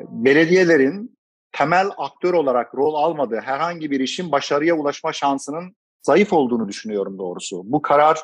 belediyelerin 0.10 1.18
temel 1.52 1.88
aktör 1.98 2.34
olarak 2.34 2.76
rol 2.76 2.94
almadığı 2.94 3.40
herhangi 3.40 3.92
bir 3.92 4.00
işin 4.00 4.32
başarıya 4.32 4.76
ulaşma 4.76 5.14
şansının 5.14 5.76
zayıf 6.02 6.34
olduğunu 6.34 6.68
düşünüyorum 6.68 7.18
doğrusu. 7.18 7.62
Bu 7.66 7.82
karar 7.82 8.20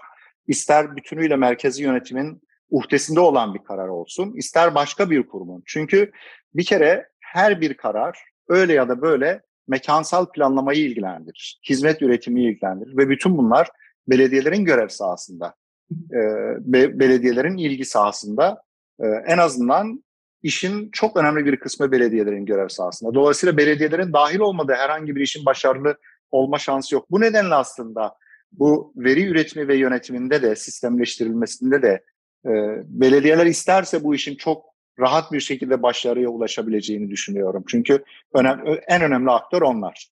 ister 0.49 0.95
bütünüyle 0.95 1.35
merkezi 1.35 1.83
yönetimin 1.83 2.41
uhdesinde 2.69 3.19
olan 3.19 3.53
bir 3.53 3.63
karar 3.63 3.87
olsun, 3.87 4.33
ister 4.33 4.75
başka 4.75 5.09
bir 5.09 5.27
kurumun. 5.27 5.63
Çünkü 5.65 6.11
bir 6.53 6.65
kere 6.65 7.09
her 7.19 7.61
bir 7.61 7.73
karar 7.73 8.19
öyle 8.47 8.73
ya 8.73 8.89
da 8.89 9.01
böyle 9.01 9.41
mekansal 9.67 10.25
planlamayı 10.25 10.79
ilgilendirir, 10.79 11.59
hizmet 11.69 12.01
üretimi 12.01 12.43
ilgilendirir 12.43 12.97
ve 12.97 13.09
bütün 13.09 13.37
bunlar 13.37 13.69
belediyelerin 14.07 14.65
görev 14.65 14.87
sahasında, 14.87 15.55
e, 15.91 16.19
be, 16.59 16.99
belediyelerin 16.99 17.57
ilgi 17.57 17.85
sahasında 17.85 18.63
e, 18.99 19.07
en 19.07 19.37
azından 19.37 20.03
işin 20.43 20.89
çok 20.91 21.17
önemli 21.17 21.45
bir 21.45 21.59
kısmı 21.59 21.91
belediyelerin 21.91 22.45
görev 22.45 22.67
sahasında. 22.67 23.13
Dolayısıyla 23.13 23.57
belediyelerin 23.57 24.13
dahil 24.13 24.39
olmadığı 24.39 24.73
herhangi 24.73 25.15
bir 25.15 25.21
işin 25.21 25.45
başarılı 25.45 25.97
olma 26.31 26.59
şansı 26.59 26.95
yok. 26.95 27.11
Bu 27.11 27.21
nedenle 27.21 27.55
aslında 27.55 28.15
bu 28.51 28.93
veri 28.95 29.25
üretimi 29.25 29.67
ve 29.67 29.75
yönetiminde 29.75 30.41
de 30.41 30.55
sistemleştirilmesinde 30.55 31.81
de 31.81 32.03
e, 32.45 32.51
belediyeler 32.85 33.45
isterse 33.45 34.03
bu 34.03 34.15
işin 34.15 34.35
çok 34.35 34.65
rahat 34.99 35.31
bir 35.31 35.39
şekilde 35.39 35.83
başarıya 35.83 36.29
ulaşabileceğini 36.29 37.09
düşünüyorum. 37.09 37.63
Çünkü 37.67 38.03
önem, 38.33 38.63
en 38.87 39.01
önemli 39.01 39.31
aktör 39.31 39.61
onlar. 39.61 40.09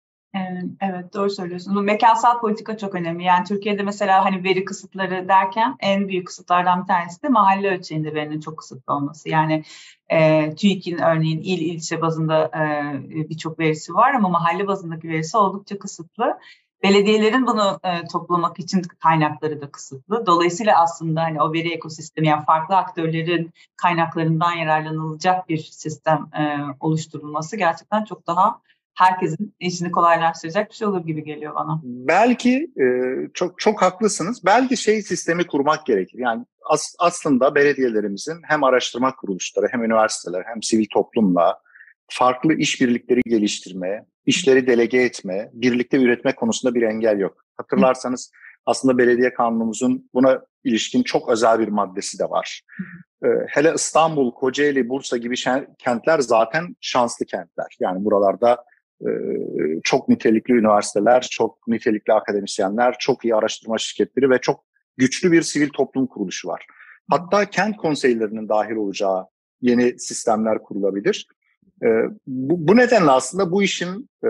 Evet 0.81 1.13
doğru 1.13 1.29
söylüyorsunuz. 1.29 1.83
Mekansal 1.83 2.39
politika 2.39 2.77
çok 2.77 2.95
önemli. 2.95 3.23
Yani 3.23 3.45
Türkiye'de 3.45 3.83
mesela 3.83 4.25
hani 4.25 4.43
veri 4.43 4.65
kısıtları 4.65 5.27
derken 5.27 5.75
en 5.79 6.07
büyük 6.07 6.27
kısıtlardan 6.27 6.81
bir 6.81 6.87
tanesi 6.87 7.23
de 7.23 7.29
mahalle 7.29 7.69
ölçeğinde 7.69 8.13
verinin 8.13 8.39
çok 8.39 8.57
kısıtlı 8.57 8.93
olması. 8.93 9.29
Yani 9.29 9.63
e, 10.09 10.49
TÜİK'in 10.55 10.97
örneğin 10.97 11.39
il 11.39 11.61
ilçe 11.61 12.01
bazında 12.01 12.45
e, 12.45 13.29
birçok 13.29 13.59
verisi 13.59 13.93
var 13.93 14.13
ama 14.13 14.29
mahalle 14.29 14.67
bazındaki 14.67 15.07
verisi 15.07 15.37
oldukça 15.37 15.79
kısıtlı. 15.79 16.37
Belediyelerin 16.83 17.47
bunu 17.47 17.79
e, 17.83 18.07
toplamak 18.07 18.59
için 18.59 18.81
kaynakları 18.99 19.61
da 19.61 19.71
kısıtlı. 19.71 20.25
Dolayısıyla 20.25 20.81
aslında 20.81 21.23
hani 21.23 21.41
o 21.41 21.53
veri 21.53 21.73
ekosistemi 21.73 22.27
yani 22.27 22.45
farklı 22.45 22.75
aktörlerin 22.75 23.51
kaynaklarından 23.77 24.51
yararlanılacak 24.51 25.49
bir 25.49 25.57
sistem 25.57 26.17
e, 26.17 26.57
oluşturulması 26.79 27.57
gerçekten 27.57 28.03
çok 28.03 28.27
daha 28.27 28.61
herkesin 28.97 29.55
işini 29.59 29.91
kolaylaştıracak 29.91 30.69
bir 30.69 30.75
şey 30.75 30.87
olur 30.87 31.05
gibi 31.05 31.23
geliyor 31.23 31.55
bana. 31.55 31.81
Belki 31.83 32.71
e, 32.81 32.85
çok 33.33 33.59
çok 33.59 33.81
haklısınız. 33.81 34.45
Belki 34.45 34.77
şey 34.77 35.01
sistemi 35.01 35.47
kurmak 35.47 35.85
gerekir. 35.85 36.19
Yani 36.19 36.45
as, 36.69 36.95
aslında 36.99 37.55
belediyelerimizin 37.55 38.37
hem 38.43 38.63
araştırma 38.63 39.15
kuruluşları 39.15 39.67
hem 39.71 39.83
üniversiteler 39.83 40.43
hem 40.53 40.63
sivil 40.63 40.85
toplumla 40.93 41.59
farklı 42.09 42.53
işbirlikleri 42.53 43.21
geliştirme, 43.25 44.05
işleri 44.25 44.67
delege 44.67 44.97
etme, 44.97 45.49
birlikte 45.53 45.97
üretme 45.97 46.35
konusunda 46.35 46.75
bir 46.75 46.81
engel 46.81 47.19
yok. 47.19 47.45
Hatırlarsanız 47.57 48.31
aslında 48.65 48.97
belediye 48.97 49.33
kanunumuzun 49.33 50.09
buna 50.13 50.41
ilişkin 50.63 51.03
çok 51.03 51.29
özel 51.29 51.59
bir 51.59 51.67
maddesi 51.67 52.19
de 52.19 52.23
var. 52.23 52.61
e, 53.23 53.27
hele 53.47 53.73
İstanbul, 53.75 54.31
Kocaeli, 54.31 54.89
Bursa 54.89 55.17
gibi 55.17 55.35
kentler 55.79 56.19
zaten 56.19 56.75
şanslı 56.81 57.25
kentler. 57.25 57.77
Yani 57.79 58.05
buralarda 58.05 58.63
e, 59.01 59.09
çok 59.83 60.09
nitelikli 60.09 60.53
üniversiteler, 60.53 61.27
çok 61.31 61.67
nitelikli 61.67 62.13
akademisyenler, 62.13 62.95
çok 62.99 63.25
iyi 63.25 63.35
araştırma 63.35 63.77
şirketleri 63.77 64.29
ve 64.29 64.37
çok 64.41 64.63
güçlü 64.97 65.31
bir 65.31 65.41
sivil 65.41 65.69
toplum 65.69 66.07
kuruluşu 66.07 66.47
var. 66.47 66.65
Hatta 67.09 67.45
kent 67.45 67.77
konseylerinin 67.77 68.49
dahil 68.49 68.75
olacağı 68.75 69.25
yeni 69.61 69.99
sistemler 69.99 70.63
kurulabilir. 70.63 71.27
E, 71.83 71.87
bu, 72.27 72.67
bu 72.67 72.77
nedenle 72.77 73.11
aslında 73.11 73.51
bu 73.51 73.63
işin 73.63 74.09
e, 74.23 74.27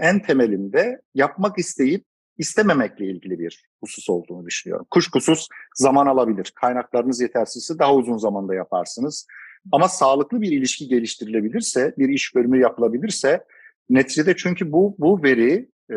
en 0.00 0.22
temelinde 0.22 1.00
yapmak 1.14 1.58
isteyip 1.58 2.04
istememekle 2.38 3.06
ilgili 3.06 3.38
bir 3.38 3.64
husus 3.80 4.10
olduğunu 4.10 4.46
düşünüyorum. 4.46 4.86
Kuşkusuz 4.90 5.48
zaman 5.74 6.06
alabilir. 6.06 6.52
Kaynaklarınız 6.54 7.20
yetersizse 7.20 7.78
daha 7.78 7.94
uzun 7.94 8.16
zamanda 8.16 8.54
yaparsınız. 8.54 9.26
Ama 9.72 9.88
sağlıklı 9.88 10.40
bir 10.40 10.52
ilişki 10.52 10.88
geliştirilebilirse, 10.88 11.94
bir 11.98 12.08
iş 12.08 12.34
bölümü 12.34 12.60
yapılabilirse 12.60 13.44
neticede 13.90 14.36
çünkü 14.36 14.72
bu 14.72 14.96
bu 14.98 15.22
veri 15.22 15.68
e, 15.90 15.96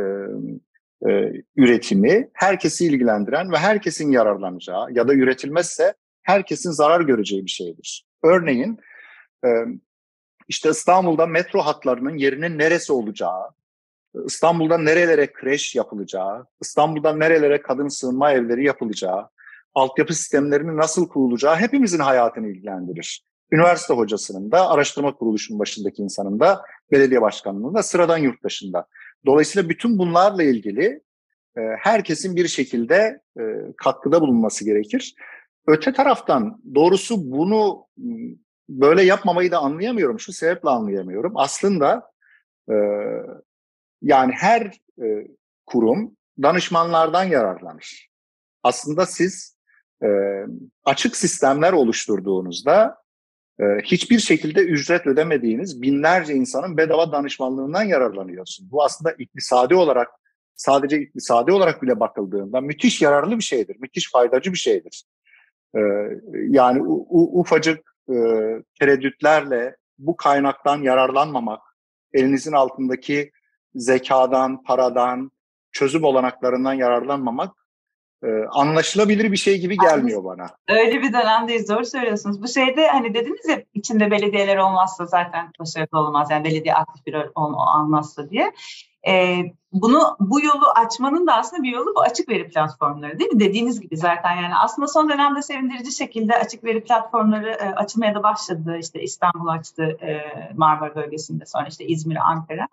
e, 1.09 1.33
üretimi 1.55 2.29
herkesi 2.33 2.85
ilgilendiren 2.85 3.51
ve 3.51 3.57
herkesin 3.57 4.11
yararlanacağı 4.11 4.91
ya 4.91 5.07
da 5.07 5.13
üretilmezse 5.13 5.93
herkesin 6.23 6.71
zarar 6.71 7.01
göreceği 7.01 7.45
bir 7.45 7.51
şeydir. 7.51 8.05
Örneğin 8.23 8.77
e, 9.45 9.49
işte 10.47 10.69
İstanbul'da 10.69 11.25
metro 11.25 11.59
hatlarının 11.59 12.17
yerinin 12.17 12.57
neresi 12.57 12.93
olacağı, 12.93 13.49
İstanbul'da 14.25 14.77
nerelere 14.77 15.33
kreş 15.33 15.75
yapılacağı, 15.75 16.45
İstanbul'da 16.61 17.13
nerelere 17.15 17.61
kadın 17.61 17.87
sığınma 17.87 18.31
evleri 18.31 18.65
yapılacağı, 18.65 19.29
altyapı 19.73 20.13
sistemlerinin 20.13 20.77
nasıl 20.77 21.07
kurulacağı 21.07 21.55
hepimizin 21.55 21.99
hayatını 21.99 22.47
ilgilendirir. 22.47 23.25
Üniversite 23.51 23.93
hocasının 23.93 24.51
da, 24.51 24.69
araştırma 24.69 25.15
kuruluşunun 25.15 25.59
başındaki 25.59 26.01
insanın 26.01 26.39
da, 26.39 26.61
belediye 26.91 27.21
başkanının 27.21 27.73
da, 27.73 27.83
sıradan 27.83 28.17
yurttaşında. 28.17 28.87
Dolayısıyla 29.25 29.69
bütün 29.69 29.97
bunlarla 29.97 30.43
ilgili 30.43 31.01
e, 31.57 31.61
herkesin 31.79 32.35
bir 32.35 32.47
şekilde 32.47 33.21
e, 33.39 33.43
katkıda 33.77 34.21
bulunması 34.21 34.65
gerekir. 34.65 35.15
Öte 35.67 35.93
taraftan 35.93 36.61
doğrusu 36.75 37.31
bunu 37.31 37.85
böyle 38.79 39.03
yapmamayı 39.03 39.51
da 39.51 39.59
anlayamıyorum. 39.59 40.19
Şu 40.19 40.33
sebeple 40.33 40.69
anlayamıyorum. 40.69 41.33
Aslında 41.35 42.11
e, 42.69 42.75
yani 44.01 44.33
her 44.35 44.61
e, 45.01 45.27
kurum 45.65 46.17
danışmanlardan 46.41 47.23
yararlanır. 47.23 48.09
Aslında 48.63 49.05
siz 49.05 49.57
e, 50.03 50.07
açık 50.85 51.15
sistemler 51.15 51.73
oluşturduğunuzda 51.73 52.97
e, 53.59 53.63
hiçbir 53.83 54.19
şekilde 54.19 54.61
ücret 54.61 55.07
ödemediğiniz 55.07 55.81
binlerce 55.81 56.33
insanın 56.33 56.77
bedava 56.77 57.11
danışmanlığından 57.11 57.83
yararlanıyorsun. 57.83 58.71
Bu 58.71 58.83
aslında 58.83 59.11
iktisadi 59.11 59.75
olarak 59.75 60.07
sadece 60.55 61.01
iktisadi 61.01 61.51
olarak 61.51 61.81
bile 61.81 61.99
bakıldığında 61.99 62.61
müthiş 62.61 63.01
yararlı 63.01 63.37
bir 63.37 63.43
şeydir, 63.43 63.77
müthiş 63.79 64.11
faydacı 64.11 64.53
bir 64.53 64.57
şeydir. 64.57 65.03
E, 65.75 65.79
yani 66.47 66.81
u, 66.81 67.39
ufacık 67.39 67.90
e, 68.09 68.15
tereddütlerle 68.79 69.75
bu 69.97 70.17
kaynaktan 70.17 70.81
yararlanmamak, 70.81 71.61
elinizin 72.13 72.51
altındaki 72.51 73.31
zekadan, 73.75 74.63
paradan, 74.63 75.31
çözüm 75.71 76.03
olanaklarından 76.03 76.73
yararlanmamak 76.73 77.61
e, 78.23 78.27
anlaşılabilir 78.51 79.31
bir 79.31 79.37
şey 79.37 79.59
gibi 79.59 79.77
gelmiyor 79.77 80.23
bana. 80.23 80.47
Öyle 80.69 81.01
bir 81.01 81.13
dönemdeyiz 81.13 81.69
doğru 81.69 81.85
söylüyorsunuz. 81.85 82.41
Bu 82.41 82.47
şeyde 82.47 82.87
hani 82.87 83.13
dediniz 83.13 83.47
ya 83.49 83.63
içinde 83.73 84.11
belediyeler 84.11 84.57
olmazsa 84.57 85.05
zaten 85.05 85.51
başarılı 85.59 85.99
olamaz. 85.99 86.31
Yani 86.31 86.43
belediye 86.43 86.73
aktif 86.73 87.05
bir 87.05 87.13
rol 87.13 87.29
almazsa 87.57 88.29
diye. 88.29 88.51
E, 89.07 89.37
bunu 89.73 90.15
bu 90.19 90.41
yolu 90.41 90.69
açmanın 90.75 91.27
da 91.27 91.35
aslında 91.35 91.63
bir 91.63 91.71
yolu 91.71 91.95
bu 91.95 92.01
açık 92.01 92.29
veri 92.29 92.49
platformları 92.49 93.19
değil 93.19 93.33
mi? 93.33 93.39
Dediğiniz 93.39 93.81
gibi 93.81 93.97
zaten 93.97 94.35
yani 94.35 94.55
aslında 94.55 94.87
son 94.87 95.09
dönemde 95.09 95.41
sevindirici 95.41 95.91
şekilde 95.91 96.35
açık 96.35 96.63
veri 96.63 96.83
platformları 96.83 97.49
e, 97.51 97.69
açılmaya 97.75 98.15
da 98.15 98.23
başladı. 98.23 98.77
İşte 98.79 99.01
İstanbul 99.01 99.47
açtı 99.47 99.83
e, 99.83 100.21
Marmara 100.55 100.95
bölgesinde 100.95 101.45
sonra 101.45 101.67
işte 101.67 101.85
İzmir, 101.85 102.15
Ankara. 102.15 102.67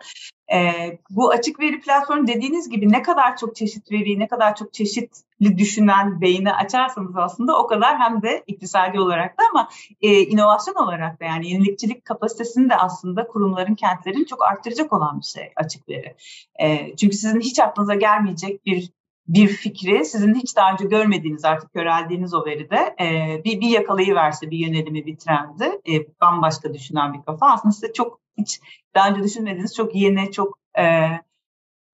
E, 0.53 0.99
bu 1.11 1.31
açık 1.31 1.61
veri 1.61 1.81
platformu 1.81 2.27
dediğiniz 2.27 2.69
gibi 2.69 2.93
ne 2.93 3.03
kadar 3.03 3.37
çok 3.37 3.57
çeşit 3.57 3.93
veri, 3.93 4.19
ne 4.19 4.29
kadar 4.29 4.57
çok 4.57 4.73
çeşitli 4.73 5.59
düşünen 5.59 6.21
beyni 6.21 6.53
açarsanız 6.53 7.17
aslında 7.17 7.59
o 7.59 7.67
kadar 7.67 7.99
hem 7.99 8.23
de 8.23 8.45
iktisadi 8.47 9.01
olarak 9.01 9.39
da 9.39 9.43
ama 9.51 9.69
e, 10.03 10.21
inovasyon 10.21 10.75
olarak 10.75 11.21
da 11.21 11.25
yani 11.25 11.51
yenilikçilik 11.51 12.05
kapasitesini 12.05 12.71
de 12.71 12.77
aslında 12.77 13.27
kurumların, 13.27 13.75
kentlerin 13.75 14.25
çok 14.25 14.45
arttıracak 14.45 14.93
olan 14.93 15.21
bir 15.21 15.27
şey 15.27 15.53
açık 15.57 15.89
veri. 15.89 16.17
E, 16.63 16.88
çünkü 16.96 17.16
sizin 17.16 17.40
hiç 17.40 17.59
aklınıza 17.59 17.94
gelmeyecek 17.94 18.66
bir 18.66 18.90
bir 19.29 19.48
fikri 19.48 20.05
sizin 20.05 20.35
hiç 20.35 20.57
daha 20.57 20.72
önce 20.72 20.85
görmediğiniz 20.85 21.44
artık 21.44 21.72
köreldiğiniz 21.72 22.35
o 22.35 22.44
veride 22.44 22.94
e, 23.01 23.40
bir, 23.44 23.61
bir 23.61 23.68
yakalayıverse 23.68 24.51
bir 24.51 24.59
yönelimi 24.59 25.07
bir 25.07 25.16
trendi 25.16 25.64
e, 25.64 26.20
bambaşka 26.20 26.74
düşünen 26.74 27.14
bir 27.14 27.22
kafa. 27.22 27.53
Aslında 27.53 27.72
size 27.72 27.92
çok 27.92 28.20
hiç 28.38 28.61
daha 28.94 29.11
önce 29.11 29.22
düşünmediğiniz 29.22 29.74
çok 29.74 29.94
yeni 29.94 30.33
çok 30.33 30.59
e, 30.79 31.09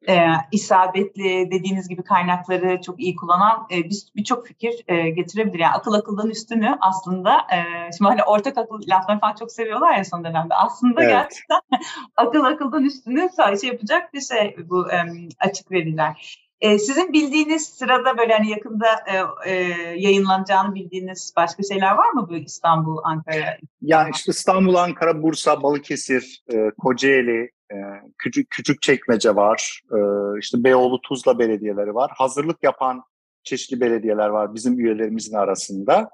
e, 0.08 0.28
isabetli 0.52 1.50
dediğiniz 1.50 1.88
gibi 1.88 2.02
kaynakları 2.02 2.80
çok 2.80 3.00
iyi 3.00 3.16
kullanan 3.16 3.66
e, 3.70 3.84
birçok 4.16 4.44
bir 4.44 4.48
fikir 4.48 4.84
e, 4.88 5.10
getirebilir. 5.10 5.58
Yani 5.58 5.72
akıl 5.72 5.92
akıldan 5.92 6.30
üstünü 6.30 6.76
aslında 6.80 7.38
e, 7.38 7.58
şimdi 7.98 8.08
hani 8.08 8.22
ortak 8.22 8.58
akıl 8.58 8.80
laflarını 8.88 9.20
falan 9.20 9.34
çok 9.34 9.52
seviyorlar 9.52 9.96
ya 9.96 10.04
son 10.04 10.24
dönemde. 10.24 10.54
Aslında 10.54 11.02
evet. 11.02 11.10
gerçekten 11.10 11.60
akıl 12.16 12.44
akıldan 12.44 12.84
üstünü 12.84 13.30
şey 13.60 13.70
yapacak 13.70 14.14
bir 14.14 14.20
şey 14.20 14.56
bu 14.70 14.92
e, 14.92 15.04
açık 15.38 15.70
veriler. 15.70 16.44
E, 16.60 16.78
sizin 16.78 17.12
bildiğiniz 17.12 17.66
sırada 17.66 18.18
böyle 18.18 18.32
hani 18.32 18.50
yakında 18.50 18.86
e, 19.06 19.50
e, 19.50 19.54
yayınlanacağını 19.96 20.74
bildiğiniz 20.74 21.32
başka 21.36 21.62
şeyler 21.62 21.94
var 21.94 22.10
mı 22.10 22.26
bu 22.30 22.36
İstanbul, 22.36 22.98
Ankara? 23.04 23.58
Yani 23.82 24.10
işte 24.14 24.30
İstanbul, 24.30 24.74
Ankara, 24.74 25.22
Bursa, 25.22 25.62
Balıkesir, 25.62 26.42
e, 26.52 26.70
Kocaeli, 26.78 27.50
e, 27.72 27.76
küçük 28.18 28.50
küçük 28.50 28.82
çekmece 28.82 29.36
var. 29.36 29.80
E, 29.92 29.98
işte 30.40 30.64
Beyoğlu, 30.64 31.00
Tuzla 31.00 31.38
belediyeleri 31.38 31.94
var. 31.94 32.10
Hazırlık 32.14 32.62
yapan 32.62 33.02
çeşitli 33.42 33.80
belediyeler 33.80 34.28
var 34.28 34.54
bizim 34.54 34.78
üyelerimizin 34.78 35.36
arasında. 35.36 36.10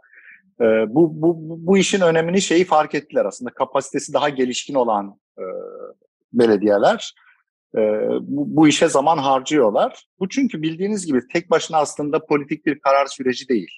E, 0.60 0.64
bu, 0.94 1.22
bu, 1.22 1.36
bu 1.66 1.78
işin 1.78 2.00
önemini 2.00 2.40
şeyi 2.40 2.64
fark 2.64 2.94
ettiler 2.94 3.24
aslında. 3.24 3.50
Kapasitesi 3.50 4.12
daha 4.12 4.28
gelişkin 4.28 4.74
olan 4.74 5.18
e, 5.38 5.44
belediyeler 6.32 7.14
e, 7.76 7.80
bu, 8.20 8.56
bu 8.56 8.68
işe 8.68 8.88
zaman 8.88 9.18
harcıyorlar. 9.18 10.04
Bu 10.18 10.28
çünkü 10.28 10.62
bildiğiniz 10.62 11.06
gibi 11.06 11.20
tek 11.32 11.50
başına 11.50 11.78
aslında 11.78 12.26
politik 12.26 12.66
bir 12.66 12.78
karar 12.78 13.06
süreci 13.06 13.48
değil. 13.48 13.70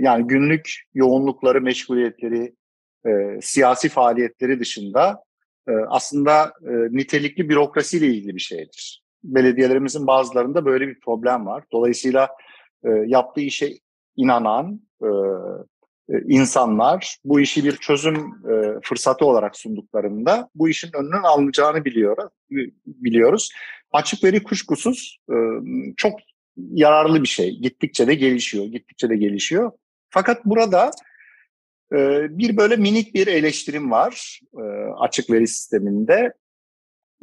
Yani 0.00 0.26
günlük 0.26 0.70
yoğunlukları, 0.94 1.60
meşguliyetleri, 1.60 2.54
e, 3.06 3.40
siyasi 3.42 3.88
faaliyetleri 3.88 4.60
dışında 4.60 5.22
aslında 5.88 6.52
e, 6.62 6.70
nitelikli 6.96 7.48
bürokrasiyle 7.48 8.06
ilgili 8.06 8.34
bir 8.34 8.40
şeydir. 8.40 9.02
Belediyelerimizin 9.24 10.06
bazılarında 10.06 10.64
böyle 10.64 10.88
bir 10.88 11.00
problem 11.00 11.46
var. 11.46 11.64
Dolayısıyla 11.72 12.28
e, 12.84 12.88
yaptığı 13.06 13.40
işe 13.40 13.72
inanan, 14.16 14.80
e, 15.02 15.08
insanlar 16.28 17.16
bu 17.24 17.40
işi 17.40 17.64
bir 17.64 17.76
çözüm 17.76 18.32
fırsatı 18.82 19.24
olarak 19.24 19.56
sunduklarında 19.56 20.48
bu 20.54 20.68
işin 20.68 20.90
önünün 20.94 21.22
alınacağını 21.22 21.84
biliyor, 21.84 22.16
biliyoruz. 22.86 23.50
Açık 23.92 24.24
veri 24.24 24.42
kuşkusuz 24.42 25.18
çok 25.96 26.12
yararlı 26.56 27.22
bir 27.22 27.28
şey. 27.28 27.58
Gittikçe 27.58 28.06
de 28.06 28.14
gelişiyor, 28.14 28.64
gittikçe 28.64 29.10
de 29.10 29.16
gelişiyor. 29.16 29.72
Fakat 30.10 30.44
burada 30.44 30.90
bir 32.38 32.56
böyle 32.56 32.76
minik 32.76 33.14
bir 33.14 33.26
eleştirim 33.26 33.90
var 33.90 34.40
açık 34.98 35.30
veri 35.30 35.48
sisteminde. 35.48 36.32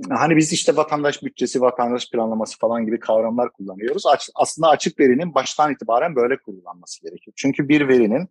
Hani 0.09 0.37
biz 0.37 0.53
işte 0.53 0.75
vatandaş 0.75 1.23
bütçesi, 1.23 1.61
vatandaş 1.61 2.11
planlaması 2.11 2.59
falan 2.59 2.85
gibi 2.85 2.99
kavramlar 2.99 3.51
kullanıyoruz. 3.51 4.03
Aslında 4.35 4.69
açık 4.69 4.99
verinin 4.99 5.35
baştan 5.35 5.73
itibaren 5.73 6.15
böyle 6.15 6.37
kullanılması 6.37 7.01
gerekiyor. 7.01 7.33
Çünkü 7.35 7.69
bir 7.69 7.87
verinin 7.87 8.29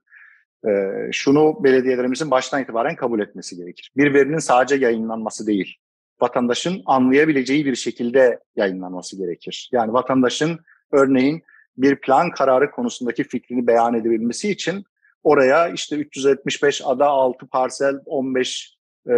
ee, 0.68 1.08
şunu 1.12 1.64
belediyelerimizin 1.64 2.30
baştan 2.30 2.62
itibaren 2.62 2.96
kabul 2.96 3.20
etmesi 3.20 3.56
gerekir. 3.56 3.92
Bir 3.96 4.14
verinin 4.14 4.38
sadece 4.38 4.76
yayınlanması 4.76 5.46
değil, 5.46 5.76
vatandaşın 6.20 6.82
anlayabileceği 6.86 7.66
bir 7.66 7.74
şekilde 7.74 8.38
yayınlanması 8.56 9.18
gerekir. 9.18 9.70
Yani 9.72 9.92
vatandaşın 9.92 10.58
örneğin 10.92 11.42
bir 11.76 11.96
plan 11.96 12.30
kararı 12.30 12.70
konusundaki 12.70 13.24
fikrini 13.24 13.66
beyan 13.66 13.94
edebilmesi 13.94 14.50
için 14.50 14.84
oraya 15.22 15.68
işte 15.68 15.96
375 15.96 16.82
ada 16.84 17.06
6 17.06 17.46
parsel 17.46 18.00
15 18.06 18.76
e, 19.08 19.14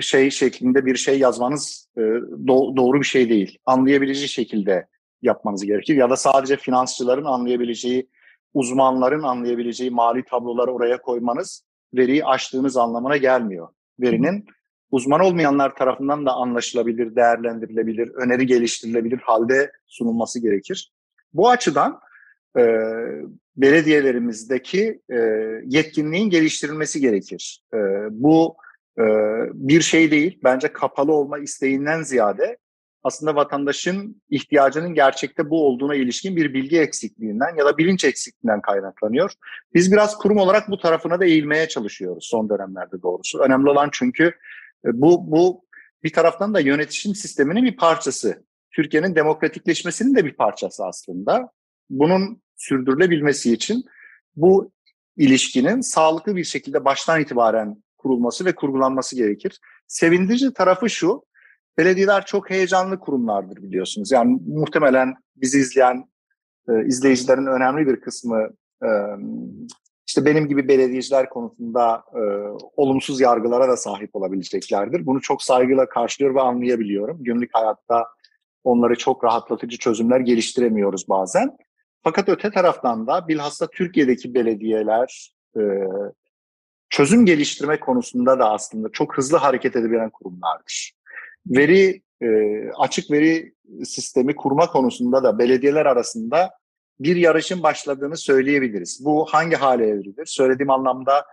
şey 0.00 0.30
şeklinde 0.30 0.86
bir 0.86 0.96
şey 0.96 1.18
yazmanız 1.18 1.88
e, 1.96 2.00
do- 2.00 2.76
doğru 2.76 3.00
bir 3.00 3.06
şey 3.06 3.28
değil. 3.28 3.58
Anlayabileceği 3.66 4.28
şekilde 4.28 4.86
yapmanız 5.22 5.66
gerekir 5.66 5.96
ya 5.96 6.10
da 6.10 6.16
sadece 6.16 6.56
finansçıların 6.56 7.24
anlayabileceği 7.24 8.08
uzmanların 8.54 9.22
anlayabileceği 9.22 9.90
mali 9.90 10.24
tabloları 10.24 10.72
oraya 10.72 11.02
koymanız 11.02 11.64
veriyi 11.94 12.24
aştığınız 12.24 12.76
anlamına 12.76 13.16
gelmiyor. 13.16 13.68
Verinin 14.00 14.46
uzman 14.90 15.20
olmayanlar 15.20 15.76
tarafından 15.76 16.26
da 16.26 16.32
anlaşılabilir, 16.32 17.16
değerlendirilebilir, 17.16 18.08
öneri 18.08 18.46
geliştirilebilir 18.46 19.18
halde 19.18 19.72
sunulması 19.86 20.40
gerekir. 20.40 20.92
Bu 21.32 21.50
açıdan 21.50 22.00
e, 22.58 22.62
belediyelerimizdeki 23.56 25.00
e, 25.10 25.16
yetkinliğin 25.64 26.30
geliştirilmesi 26.30 27.00
gerekir. 27.00 27.62
E, 27.74 27.78
bu 28.10 28.56
e, 28.98 29.04
bir 29.54 29.80
şey 29.80 30.10
değil, 30.10 30.40
bence 30.44 30.72
kapalı 30.72 31.12
olma 31.12 31.38
isteğinden 31.38 32.02
ziyade 32.02 32.56
aslında 33.06 33.34
vatandaşın 33.34 34.22
ihtiyacının 34.30 34.94
gerçekte 34.94 35.50
bu 35.50 35.66
olduğuna 35.66 35.94
ilişkin 35.94 36.36
bir 36.36 36.54
bilgi 36.54 36.80
eksikliğinden 36.80 37.56
ya 37.56 37.66
da 37.66 37.78
bilinç 37.78 38.04
eksikliğinden 38.04 38.60
kaynaklanıyor. 38.60 39.32
Biz 39.74 39.92
biraz 39.92 40.18
kurum 40.18 40.36
olarak 40.36 40.70
bu 40.70 40.78
tarafına 40.78 41.20
da 41.20 41.24
eğilmeye 41.24 41.68
çalışıyoruz 41.68 42.26
son 42.30 42.50
dönemlerde 42.50 43.02
doğrusu. 43.02 43.38
Önemli 43.38 43.70
olan 43.70 43.88
çünkü 43.92 44.24
e, 44.84 44.88
bu, 44.92 45.30
bu 45.30 45.64
bir 46.02 46.12
taraftan 46.12 46.54
da 46.54 46.60
yönetişim 46.60 47.14
sisteminin 47.14 47.64
bir 47.64 47.76
parçası. 47.76 48.44
Türkiye'nin 48.70 49.14
demokratikleşmesinin 49.14 50.14
de 50.14 50.24
bir 50.24 50.32
parçası 50.32 50.84
aslında. 50.84 51.50
Bunun 51.90 52.42
sürdürülebilmesi 52.56 53.52
için 53.52 53.84
bu 54.36 54.70
ilişkinin 55.16 55.80
sağlıklı 55.80 56.36
bir 56.36 56.44
şekilde 56.44 56.84
baştan 56.84 57.20
itibaren 57.20 57.82
kurulması 57.98 58.44
ve 58.44 58.54
kurgulanması 58.54 59.16
gerekir. 59.16 59.60
Sevindirici 59.86 60.52
tarafı 60.52 60.90
şu, 60.90 61.22
belediyeler 61.78 62.26
çok 62.26 62.50
heyecanlı 62.50 63.00
kurumlardır 63.00 63.56
biliyorsunuz. 63.62 64.12
Yani 64.12 64.40
muhtemelen 64.46 65.14
bizi 65.36 65.58
izleyen 65.58 66.08
e, 66.68 66.86
izleyicilerin 66.86 67.46
önemli 67.46 67.86
bir 67.86 68.00
kısmı 68.00 68.48
e, 68.82 68.88
işte 70.06 70.24
benim 70.24 70.48
gibi 70.48 70.68
belediyeciler 70.68 71.28
konusunda 71.28 72.04
e, 72.14 72.20
olumsuz 72.76 73.20
yargılara 73.20 73.68
da 73.68 73.76
sahip 73.76 74.16
olabileceklerdir. 74.16 75.06
Bunu 75.06 75.20
çok 75.20 75.42
saygıyla 75.42 75.88
karşılıyor 75.88 76.34
ve 76.34 76.40
anlayabiliyorum. 76.40 77.24
Günlük 77.24 77.50
hayatta 77.52 78.06
onları 78.64 78.96
çok 78.96 79.24
rahatlatıcı 79.24 79.78
çözümler 79.78 80.20
geliştiremiyoruz 80.20 81.08
bazen. 81.08 81.56
Fakat 82.06 82.28
öte 82.28 82.50
taraftan 82.50 83.06
da 83.06 83.28
bilhassa 83.28 83.66
Türkiye'deki 83.66 84.34
belediyeler 84.34 85.32
e, 85.56 85.62
çözüm 86.90 87.26
geliştirme 87.26 87.80
konusunda 87.80 88.38
da 88.38 88.50
aslında 88.50 88.88
çok 88.92 89.18
hızlı 89.18 89.36
hareket 89.36 89.76
edebilen 89.76 90.10
kurumlardır. 90.10 90.92
Veri 91.46 92.02
e, 92.22 92.28
açık 92.78 93.10
veri 93.10 93.54
sistemi 93.84 94.36
kurma 94.36 94.66
konusunda 94.66 95.24
da 95.24 95.38
belediyeler 95.38 95.86
arasında 95.86 96.50
bir 97.00 97.16
yarışın 97.16 97.62
başladığını 97.62 98.16
söyleyebiliriz. 98.16 99.04
Bu 99.04 99.26
hangi 99.30 99.56
hale 99.56 99.86
evrilir? 99.86 100.26
Söylediğim 100.26 100.70
anlamda 100.70 101.26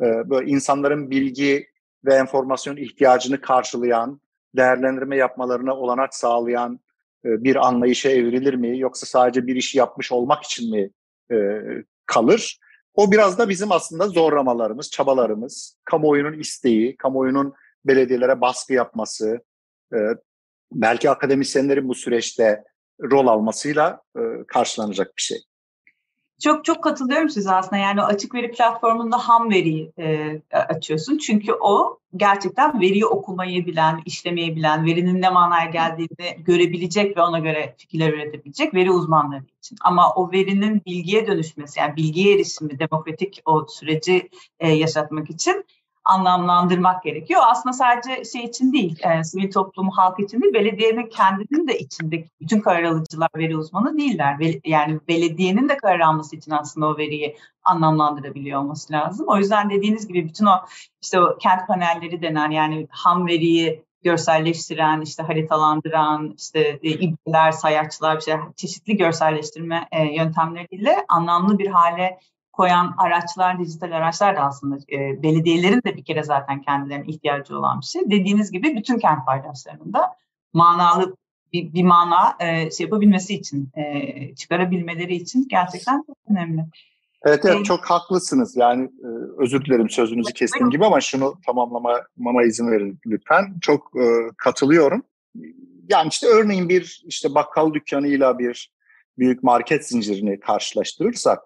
e, 0.00 0.30
böyle 0.30 0.50
insanların 0.50 1.10
bilgi 1.10 1.66
ve 2.04 2.14
enformasyon 2.14 2.76
ihtiyacını 2.76 3.40
karşılayan, 3.40 4.20
değerlendirme 4.56 5.16
yapmalarına 5.16 5.74
olanak 5.74 6.14
sağlayan 6.14 6.80
bir 7.24 7.66
anlayışa 7.66 8.10
evrilir 8.10 8.54
mi? 8.54 8.78
Yoksa 8.78 9.06
sadece 9.06 9.46
bir 9.46 9.56
işi 9.56 9.78
yapmış 9.78 10.12
olmak 10.12 10.44
için 10.44 10.70
mi 10.70 10.90
e, 11.32 11.36
kalır? 12.06 12.58
O 12.94 13.12
biraz 13.12 13.38
da 13.38 13.48
bizim 13.48 13.72
aslında 13.72 14.08
zorlamalarımız, 14.08 14.90
çabalarımız, 14.90 15.76
kamuoyunun 15.84 16.38
isteği, 16.38 16.96
kamuoyunun 16.96 17.54
belediyelere 17.84 18.40
baskı 18.40 18.72
yapması, 18.72 19.40
e, 19.94 19.98
belki 20.72 21.10
akademisyenlerin 21.10 21.88
bu 21.88 21.94
süreçte 21.94 22.64
rol 23.02 23.26
almasıyla 23.26 24.02
e, 24.16 24.20
karşılanacak 24.48 25.16
bir 25.16 25.22
şey. 25.22 25.38
Çok 26.42 26.64
çok 26.64 26.84
katılıyorum 26.84 27.28
size 27.28 27.52
aslında. 27.52 27.76
Yani 27.76 28.02
açık 28.02 28.34
veri 28.34 28.50
platformunda 28.50 29.18
ham 29.18 29.50
veriyi 29.50 29.92
e, 29.98 30.40
açıyorsun. 30.52 31.18
Çünkü 31.18 31.52
o 31.52 31.98
gerçekten 32.16 32.80
veriyi 32.80 33.06
okumayı 33.06 33.66
bilen, 33.66 34.02
işlemeyi 34.06 34.56
bilen, 34.56 34.86
verinin 34.86 35.22
ne 35.22 35.30
manaya 35.30 35.70
geldiğini 35.70 36.44
görebilecek 36.44 37.16
ve 37.16 37.22
ona 37.22 37.38
göre 37.38 37.74
fikirler 37.78 38.12
üretebilecek 38.12 38.74
veri 38.74 38.90
uzmanları 38.90 39.44
için. 39.58 39.76
Ama 39.84 40.14
o 40.14 40.32
verinin 40.32 40.82
bilgiye 40.86 41.26
dönüşmesi, 41.26 41.80
yani 41.80 41.96
bilgiye 41.96 42.34
erişimi, 42.34 42.78
demokratik 42.78 43.42
o 43.44 43.66
süreci 43.68 44.28
e, 44.60 44.70
yaşatmak 44.70 45.30
için 45.30 45.64
anlamlandırmak 46.08 47.02
gerekiyor. 47.02 47.40
Aslında 47.44 47.72
sadece 47.72 48.24
şey 48.24 48.44
için 48.44 48.72
değil, 48.72 48.98
e, 49.04 49.24
sivil 49.24 49.50
toplumu, 49.50 49.90
halk 49.96 50.20
için 50.20 50.42
değil, 50.42 50.54
belediyenin 50.54 51.08
kendinin 51.08 51.68
de 51.68 51.78
içindeki 51.78 52.28
bütün 52.40 52.60
karar 52.60 52.82
alıcılar 52.82 53.28
veri 53.36 53.56
uzmanı 53.56 53.98
değiller. 53.98 54.40
Be, 54.40 54.60
yani 54.64 55.00
belediyenin 55.08 55.68
de 55.68 55.76
karar 55.76 56.00
alması 56.00 56.36
için 56.36 56.50
aslında 56.50 56.86
o 56.86 56.96
veriyi 56.98 57.36
anlamlandırabiliyor 57.64 58.60
olması 58.60 58.92
lazım. 58.92 59.26
O 59.28 59.36
yüzden 59.36 59.70
dediğiniz 59.70 60.08
gibi 60.08 60.28
bütün 60.28 60.46
o 60.46 60.54
işte 61.02 61.20
o 61.20 61.38
kent 61.38 61.66
panelleri 61.66 62.22
denen 62.22 62.50
yani 62.50 62.86
ham 62.90 63.26
veriyi 63.26 63.84
görselleştiren, 64.02 65.00
işte 65.00 65.22
haritalandıran, 65.22 66.34
işte 66.38 66.78
e, 66.82 66.90
ibreler, 66.90 67.52
sayaçlar, 67.52 68.18
işte 68.18 68.40
çeşitli 68.56 68.96
görselleştirme 68.96 69.88
e, 69.92 70.14
yöntemleriyle 70.14 71.04
anlamlı 71.08 71.58
bir 71.58 71.66
hale 71.66 72.18
koyan 72.58 72.94
araçlar, 72.98 73.58
dijital 73.58 73.92
araçlar 73.92 74.36
da 74.36 74.40
aslında 74.40 74.76
e, 74.92 75.22
belediyelerin 75.22 75.82
de 75.86 75.96
bir 75.96 76.04
kere 76.04 76.22
zaten 76.22 76.62
kendilerine 76.62 77.06
ihtiyacı 77.06 77.58
olan 77.58 77.80
bir 77.80 77.86
şey. 77.86 78.02
Dediğiniz 78.10 78.50
gibi 78.50 78.76
bütün 78.76 78.98
kent 78.98 79.26
paydaşlarının 79.26 79.92
manalı 80.52 81.16
bir, 81.52 81.72
bir 81.72 81.82
mana 81.82 82.36
e, 82.40 82.70
şey 82.70 82.84
yapabilmesi 82.84 83.34
için, 83.34 83.70
e, 83.76 84.34
çıkarabilmeleri 84.34 85.14
için 85.14 85.46
gerçekten 85.48 86.04
çok 86.06 86.16
önemli. 86.30 86.64
Evet, 87.22 87.44
evet 87.44 87.64
çok 87.64 87.84
haklısınız. 87.84 88.56
Yani 88.56 88.84
e, 88.84 89.08
özür 89.38 89.64
dilerim 89.64 89.90
sözünüzü 89.90 90.32
kestim 90.32 90.70
gibi 90.70 90.86
ama 90.86 91.00
şunu 91.00 91.34
tamamlamama 91.46 92.42
izin 92.46 92.70
verin 92.70 93.00
lütfen. 93.06 93.54
Çok 93.60 93.92
e, 93.96 94.30
katılıyorum. 94.36 95.02
Yani 95.88 96.08
işte 96.08 96.26
örneğin 96.26 96.68
bir 96.68 97.02
işte 97.06 97.34
bakkal 97.34 97.74
dükkanıyla 97.74 98.38
bir 98.38 98.72
büyük 99.18 99.42
market 99.42 99.88
zincirini 99.88 100.40
karşılaştırırsak 100.40 101.38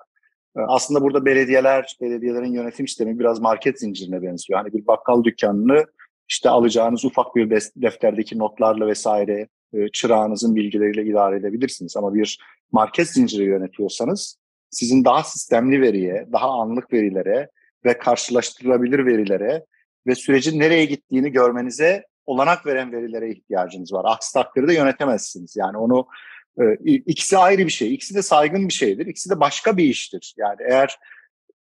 aslında 0.56 1.02
burada 1.02 1.24
belediyeler, 1.24 1.96
belediyelerin 2.00 2.52
yönetim 2.52 2.88
sistemi 2.88 3.18
biraz 3.18 3.40
market 3.40 3.80
zincirine 3.80 4.22
benziyor. 4.22 4.60
Hani 4.60 4.72
bir 4.72 4.86
bakkal 4.86 5.24
dükkanını 5.24 5.84
işte 6.28 6.50
alacağınız 6.50 7.04
ufak 7.04 7.36
bir 7.36 7.50
defterdeki 7.76 8.38
notlarla 8.38 8.86
vesaire 8.86 9.48
e, 9.74 9.88
çırağınızın 9.88 10.54
bilgileriyle 10.54 11.04
idare 11.04 11.36
edebilirsiniz. 11.36 11.96
Ama 11.96 12.14
bir 12.14 12.38
market 12.72 13.08
zinciri 13.08 13.44
yönetiyorsanız 13.44 14.38
sizin 14.70 15.04
daha 15.04 15.22
sistemli 15.22 15.80
veriye, 15.80 16.28
daha 16.32 16.48
anlık 16.48 16.92
verilere 16.92 17.48
ve 17.84 17.98
karşılaştırılabilir 17.98 19.06
verilere 19.06 19.64
ve 20.06 20.14
sürecin 20.14 20.60
nereye 20.60 20.84
gittiğini 20.84 21.32
görmenize 21.32 22.04
olanak 22.26 22.66
veren 22.66 22.92
verilere 22.92 23.30
ihtiyacınız 23.30 23.92
var. 23.92 24.04
Aksi 24.08 24.32
takdirde 24.32 24.74
yönetemezsiniz. 24.74 25.56
Yani 25.56 25.76
onu 25.76 26.06
ee, 26.06 26.41
ikisi 26.84 27.38
ayrı 27.38 27.66
bir 27.66 27.72
şey. 27.72 27.94
İkisi 27.94 28.14
de 28.14 28.22
saygın 28.22 28.68
bir 28.68 28.72
şeydir. 28.72 29.06
İkisi 29.06 29.30
de 29.30 29.40
başka 29.40 29.76
bir 29.76 29.84
iştir. 29.84 30.34
Yani 30.36 30.56
eğer 30.68 30.98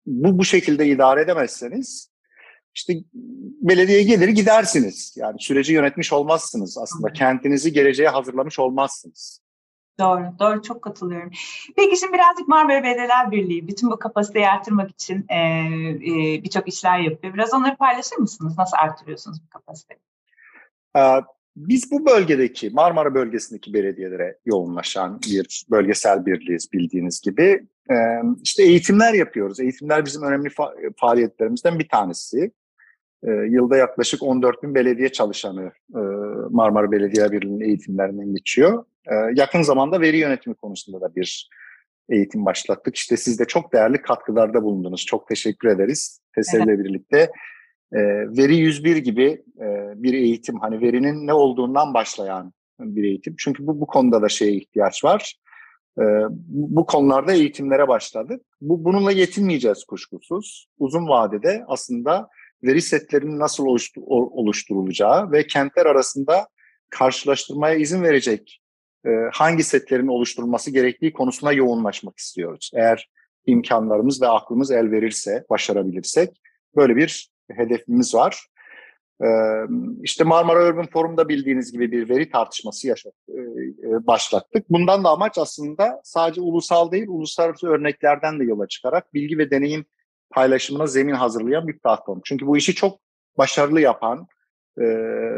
bu 0.06 0.38
bu 0.38 0.46
şekilde 0.46 0.88
idare 0.88 1.22
edemezseniz 1.22 2.12
işte 2.76 2.94
belediye 3.62 4.04
gelir 4.04 4.28
gidersiniz. 4.28 5.14
Yani 5.18 5.36
süreci 5.40 5.74
yönetmiş 5.74 6.14
olmazsınız 6.14 6.78
aslında. 6.78 7.08
Hı. 7.08 7.14
Kentinizi 7.14 7.74
geleceğe 7.74 8.10
hazırlamış 8.10 8.60
olmazsınız. 8.60 9.42
Doğru, 10.00 10.24
doğru 10.40 10.62
çok 10.62 10.82
katılıyorum. 10.82 11.32
Peki 11.76 11.98
şimdi 11.98 12.14
birazcık 12.14 12.48
Marmara 12.48 12.84
Belediyeler 12.84 13.32
Birliği 13.32 13.68
bütün 13.68 13.92
bu 13.92 14.00
kapasiteyi 14.00 14.48
artırmak 14.48 14.92
için 14.92 15.26
e, 15.30 15.38
e, 15.38 16.44
birçok 16.44 16.68
işler 16.68 17.00
yapıyor. 17.00 17.34
Biraz 17.34 17.54
onları 17.54 17.76
paylaşır 17.76 18.16
mısınız? 18.16 18.58
Nasıl 18.58 18.78
artırıyorsunuz 18.78 19.38
bu 19.46 19.50
kapasiteyi? 19.50 20.00
Biz 21.56 21.92
bu 21.92 22.06
bölgedeki 22.06 22.70
Marmara 22.70 23.14
bölgesindeki 23.16 23.74
belediyelere 23.74 24.38
yoğunlaşan 24.46 25.20
bir 25.28 25.66
bölgesel 25.72 26.26
birliğiz 26.26 26.74
bildiğiniz 26.74 27.22
gibi. 27.22 27.68
Ee, 27.92 27.96
işte 28.44 28.64
eğitimler 28.64 29.14
yapıyoruz. 29.14 29.60
Eğitimler 29.60 30.06
bizim 30.06 30.24
önemli 30.24 30.48
fa- 30.48 30.94
faaliyetlerimizden 30.98 31.80
bir 31.80 31.88
tanesi. 31.88 32.52
Ee, 33.24 33.32
yılda 33.32 33.78
yaklaşık 33.78 34.24
14 34.24 34.64
bin 34.64 34.76
belediye 34.76 35.10
çalışanı 35.10 35.72
e, 35.96 36.00
Marmara 36.50 36.92
Belediye 36.92 37.32
Birliği'nin 37.32 37.62
eğitimlerinden 37.62 38.36
geçiyor. 38.36 38.86
Ee, 39.08 39.16
yakın 39.36 39.62
zamanda 39.62 40.02
veri 40.02 40.18
yönetimi 40.18 40.56
konusunda 40.56 41.02
da 41.02 41.16
bir 41.16 41.50
eğitim 42.10 42.46
başlattık. 42.46 42.96
İşte 42.96 43.18
siz 43.18 43.40
de 43.40 43.46
çok 43.46 43.74
değerli 43.74 44.02
katkılarda 44.02 44.64
bulundunuz. 44.64 45.06
Çok 45.06 45.28
teşekkür 45.28 45.68
ederiz. 45.68 46.22
TESEL 46.36 46.64
ile 46.64 46.80
birlikte 46.80 47.32
e, 47.94 48.00
veri 48.38 48.56
101 48.56 48.98
gibi 48.98 49.44
e, 49.58 49.68
bir 49.96 50.14
eğitim 50.14 50.60
hani 50.60 50.82
verinin 50.82 51.28
ne 51.28 51.34
olduğundan 51.34 51.94
başlayan 51.94 52.54
bir 52.80 53.04
eğitim. 53.04 53.36
Çünkü 53.38 53.68
bu 53.68 53.82
bu 53.82 53.88
konuda 53.88 54.22
da 54.22 54.30
şeye 54.30 54.54
ihtiyaç 54.54 55.04
var. 55.04 55.36
E, 56.00 56.04
bu 56.48 56.86
konularda 56.86 57.34
eğitimlere 57.34 57.88
başladık. 57.88 58.42
Bu 58.62 58.86
bununla 58.86 59.12
yetinmeyeceğiz 59.12 59.84
kuşkusuz. 59.84 60.68
Uzun 60.80 61.08
vadede 61.08 61.64
aslında 61.68 62.30
veri 62.64 62.82
setlerinin 62.82 63.40
nasıl 63.40 63.66
oluşturulacağı 64.08 65.32
ve 65.32 65.48
kentler 65.48 65.86
arasında 65.86 66.48
karşılaştırmaya 66.90 67.76
izin 67.76 68.04
verecek 68.04 68.62
e, 69.06 69.10
hangi 69.34 69.64
setlerin 69.64 70.08
oluşturulması 70.08 70.72
gerektiği 70.72 71.14
konusuna 71.14 71.52
yoğunlaşmak 71.52 72.18
istiyoruz. 72.18 72.72
Eğer 72.76 73.10
imkanlarımız 73.46 74.22
ve 74.22 74.28
aklımız 74.28 74.72
el 74.72 74.92
verirse, 74.92 75.46
başarabilirsek 75.50 76.42
böyle 76.76 76.96
bir 76.96 77.31
hedefimiz 77.56 78.16
var. 78.16 78.48
İşte 80.02 80.24
Marmara 80.24 80.68
Urban 80.68 80.88
Forum'da 80.88 81.30
bildiğiniz 81.30 81.72
gibi 81.72 81.92
bir 81.92 82.10
veri 82.10 82.30
tartışması 82.30 82.88
yaşadık, 82.88 83.20
başlattık. 84.08 84.70
Bundan 84.70 85.04
da 85.04 85.10
amaç 85.10 85.38
aslında 85.38 86.02
sadece 86.04 86.42
ulusal 86.42 86.92
değil, 86.92 87.08
uluslararası 87.08 87.68
örneklerden 87.68 88.40
de 88.40 88.44
yola 88.44 88.68
çıkarak 88.68 89.14
bilgi 89.14 89.38
ve 89.38 89.52
deneyim 89.52 89.86
paylaşımına 90.30 90.88
zemin 90.88 91.14
hazırlayan 91.14 91.68
bir 91.68 91.80
platform. 91.80 92.20
Çünkü 92.24 92.48
bu 92.48 92.58
işi 92.58 92.76
çok 92.76 93.00
başarılı 93.38 93.82
yapan, 93.82 94.28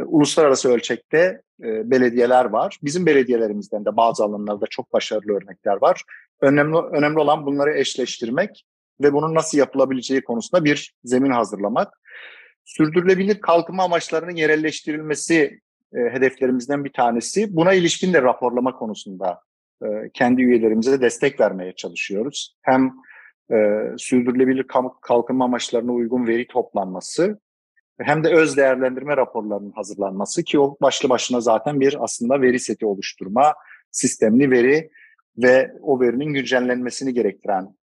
uluslararası 0.05 0.69
ölçekte 0.69 1.41
belediyeler 1.59 2.45
var. 2.45 2.79
Bizim 2.83 3.05
belediyelerimizden 3.05 3.85
de 3.85 3.97
bazı 3.97 4.23
alanlarda 4.23 4.65
çok 4.69 4.93
başarılı 4.93 5.33
örnekler 5.33 5.81
var. 5.81 6.03
Önemli, 6.41 6.77
önemli 6.77 7.19
olan 7.19 7.45
bunları 7.45 7.77
eşleştirmek 7.77 8.65
ve 9.01 9.13
bunun 9.13 9.35
nasıl 9.35 9.57
yapılabileceği 9.57 10.21
konusunda 10.21 10.65
bir 10.65 10.95
zemin 11.03 11.31
hazırlamak. 11.31 11.93
Sürdürülebilir 12.65 13.41
kalkınma 13.41 13.83
amaçlarının 13.83 14.35
yerelleştirilmesi 14.35 15.59
e, 15.93 15.99
hedeflerimizden 15.99 16.85
bir 16.85 16.93
tanesi. 16.93 17.55
Buna 17.55 17.73
ilişkin 17.73 18.13
de 18.13 18.21
raporlama 18.21 18.75
konusunda 18.75 19.41
e, 19.83 19.87
kendi 20.13 20.41
üyelerimize 20.41 21.01
destek 21.01 21.39
vermeye 21.39 21.75
çalışıyoruz. 21.75 22.57
Hem 22.61 22.93
e, 23.51 23.55
sürdürülebilir 23.97 24.65
kalkınma 25.01 25.45
amaçlarına 25.45 25.91
uygun 25.91 26.27
veri 26.27 26.47
toplanması 26.47 27.39
hem 27.99 28.23
de 28.23 28.35
öz 28.35 28.57
değerlendirme 28.57 29.17
raporlarının 29.17 29.71
hazırlanması 29.71 30.43
ki 30.43 30.59
o 30.59 30.77
başlı 30.81 31.09
başına 31.09 31.41
zaten 31.41 31.79
bir 31.79 32.03
aslında 32.03 32.41
veri 32.41 32.59
seti 32.59 32.85
oluşturma, 32.85 33.53
sistemli 33.91 34.51
veri 34.51 34.89
ve 35.37 35.71
o 35.81 35.99
verinin 35.99 36.33
güncellenmesini 36.33 37.13
gerektiren 37.13 37.75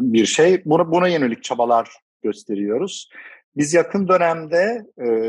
bir 0.00 0.26
şey. 0.26 0.62
Buna, 0.64 0.90
buna 0.90 1.08
yönelik 1.08 1.42
çabalar 1.42 1.90
gösteriyoruz. 2.22 3.10
Biz 3.56 3.74
yakın 3.74 4.08
dönemde 4.08 4.86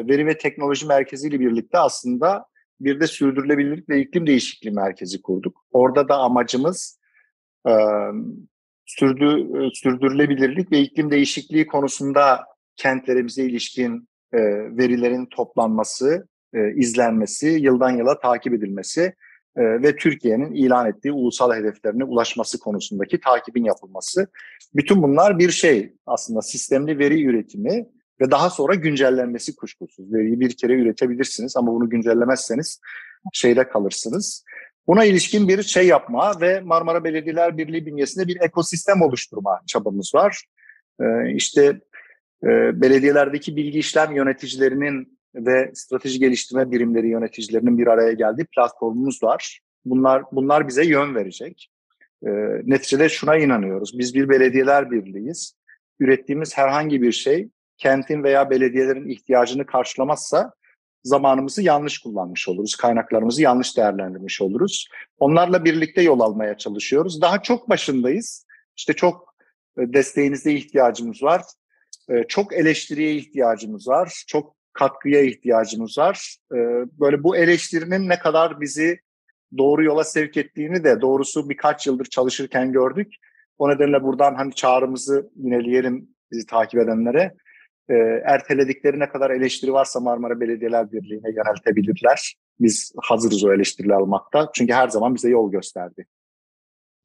Veri 0.09 0.25
ve 0.25 0.37
Teknoloji 0.37 0.87
Merkezi 0.87 1.27
ile 1.27 1.39
birlikte 1.39 1.77
aslında 1.77 2.45
bir 2.79 2.99
de 2.99 3.07
sürdürülebilirlik 3.07 3.89
ve 3.89 4.01
iklim 4.01 4.27
değişikliği 4.27 4.71
merkezi 4.71 5.21
kurduk. 5.21 5.65
Orada 5.71 6.09
da 6.09 6.17
amacımız 6.17 6.99
sürdü, 8.85 9.47
sürdürülebilirlik 9.73 10.71
ve 10.71 10.79
iklim 10.79 11.11
değişikliği 11.11 11.67
konusunda 11.67 12.45
kentlerimize 12.75 13.43
ilişkin 13.43 14.09
verilerin 14.77 15.25
toplanması, 15.25 16.27
izlenmesi, 16.75 17.47
yıldan 17.47 17.97
yıla 17.97 18.19
takip 18.19 18.53
edilmesi 18.53 19.13
ve 19.57 19.95
Türkiye'nin 19.95 20.53
ilan 20.53 20.87
ettiği 20.87 21.11
ulusal 21.11 21.53
hedeflerine 21.55 22.03
ulaşması 22.03 22.59
konusundaki 22.59 23.19
takibin 23.19 23.63
yapılması. 23.63 24.27
Bütün 24.75 25.03
bunlar 25.03 25.39
bir 25.39 25.51
şey 25.51 25.93
aslında 26.05 26.41
sistemli 26.41 26.99
veri 26.99 27.25
üretimi 27.25 27.85
ve 28.21 28.31
daha 28.31 28.49
sonra 28.49 28.75
güncellenmesi 28.75 29.55
kuşkusuz. 29.55 30.13
Veriyi 30.13 30.39
bir 30.39 30.57
kere 30.57 30.73
üretebilirsiniz 30.73 31.57
ama 31.57 31.73
bunu 31.73 31.89
güncellemezseniz 31.89 32.79
şeyde 33.33 33.69
kalırsınız. 33.69 34.43
Buna 34.87 35.05
ilişkin 35.05 35.47
bir 35.47 35.63
şey 35.63 35.87
yapma 35.87 36.41
ve 36.41 36.61
Marmara 36.61 37.03
Belediyeler 37.03 37.57
Birliği 37.57 37.85
bünyesinde 37.85 38.27
bir 38.27 38.41
ekosistem 38.41 39.01
oluşturma 39.01 39.61
çabamız 39.67 40.11
var. 40.15 40.45
Ee, 41.01 41.33
işte 41.33 41.61
e, 42.43 42.47
belediyelerdeki 42.81 43.55
bilgi 43.55 43.79
işlem 43.79 44.15
yöneticilerinin 44.15 45.18
ve 45.35 45.71
strateji 45.73 46.19
geliştirme 46.19 46.71
birimleri 46.71 47.09
yöneticilerinin 47.09 47.77
bir 47.77 47.87
araya 47.87 48.13
geldiği 48.13 48.45
platformumuz 48.45 49.23
var. 49.23 49.59
Bunlar 49.85 50.23
bunlar 50.31 50.67
bize 50.67 50.85
yön 50.85 51.15
verecek. 51.15 51.69
E, 52.25 52.29
neticede 52.63 53.09
şuna 53.09 53.37
inanıyoruz. 53.37 53.99
Biz 53.99 54.15
bir 54.15 54.29
belediyeler 54.29 54.91
birliğiyiz. 54.91 55.55
Ürettiğimiz 55.99 56.57
herhangi 56.57 57.01
bir 57.01 57.11
şey 57.11 57.49
kentin 57.77 58.23
veya 58.23 58.49
belediyelerin 58.49 59.09
ihtiyacını 59.09 59.65
karşılamazsa 59.65 60.53
zamanımızı 61.03 61.61
yanlış 61.61 61.99
kullanmış 61.99 62.47
oluruz. 62.47 62.75
Kaynaklarımızı 62.75 63.41
yanlış 63.41 63.77
değerlendirmiş 63.77 64.41
oluruz. 64.41 64.87
Onlarla 65.19 65.65
birlikte 65.65 66.01
yol 66.01 66.19
almaya 66.19 66.57
çalışıyoruz. 66.57 67.21
Daha 67.21 67.41
çok 67.41 67.69
başındayız. 67.69 68.45
İşte 68.77 68.93
çok 68.93 69.35
e, 69.77 69.93
desteğinize 69.93 70.53
ihtiyacımız 70.53 71.23
var. 71.23 71.41
E, 72.09 72.23
çok 72.27 72.53
eleştiriye 72.53 73.15
ihtiyacımız 73.15 73.87
var. 73.87 74.23
Çok 74.27 74.58
katkıya 74.79 75.21
ihtiyacımız 75.21 75.97
var. 75.97 76.37
E, 76.51 76.57
böyle 76.99 77.23
bu 77.23 77.37
eleştirinin 77.37 78.09
ne 78.09 78.19
kadar 78.19 78.61
bizi 78.61 78.99
doğru 79.57 79.83
yola 79.83 80.03
sevk 80.03 80.37
ettiğini 80.37 80.83
de 80.83 81.01
doğrusu 81.01 81.49
birkaç 81.49 81.87
yıldır 81.87 82.05
çalışırken 82.05 82.71
gördük. 82.71 83.13
O 83.57 83.69
nedenle 83.69 84.03
buradan 84.03 84.35
hani 84.35 84.53
çağrımızı 84.53 85.29
yineleyelim 85.35 86.09
bizi 86.31 86.45
takip 86.45 86.79
edenlere 86.79 87.33
e, 87.89 87.93
erteledikleri 88.25 88.99
ne 88.99 89.09
kadar 89.09 89.29
eleştiri 89.29 89.73
varsa 89.73 89.99
Marmara 89.99 90.39
Belediyeler 90.39 90.91
Birliği'ne 90.91 91.29
yöneltebilirler. 91.29 92.35
Biz 92.59 92.93
hazırız 92.97 93.43
o 93.43 93.53
eleştirileri 93.53 93.95
almakta. 93.95 94.49
Çünkü 94.53 94.73
her 94.73 94.87
zaman 94.87 95.15
bize 95.15 95.29
yol 95.29 95.51
gösterdi. 95.51 96.05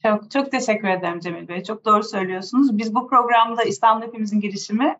Çok 0.06 0.30
çok 0.30 0.50
teşekkür 0.50 0.88
ederim 0.88 1.20
Cemil 1.20 1.48
Bey. 1.48 1.62
Çok 1.62 1.84
doğru 1.84 2.02
söylüyorsunuz. 2.02 2.78
Biz 2.78 2.94
bu 2.94 3.08
programda 3.08 3.62
İstanbul 3.62 4.06
Hepimizin 4.06 4.40
girişimi 4.40 4.96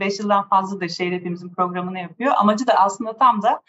5 0.00 0.20
e, 0.20 0.22
yıldan 0.22 0.48
fazladır 0.48 0.88
şehir 0.88 1.12
hepimizin 1.12 1.48
programını 1.48 1.98
yapıyor. 2.00 2.32
Amacı 2.36 2.66
da 2.66 2.72
aslında 2.72 3.16
tam 3.16 3.42
da 3.42 3.62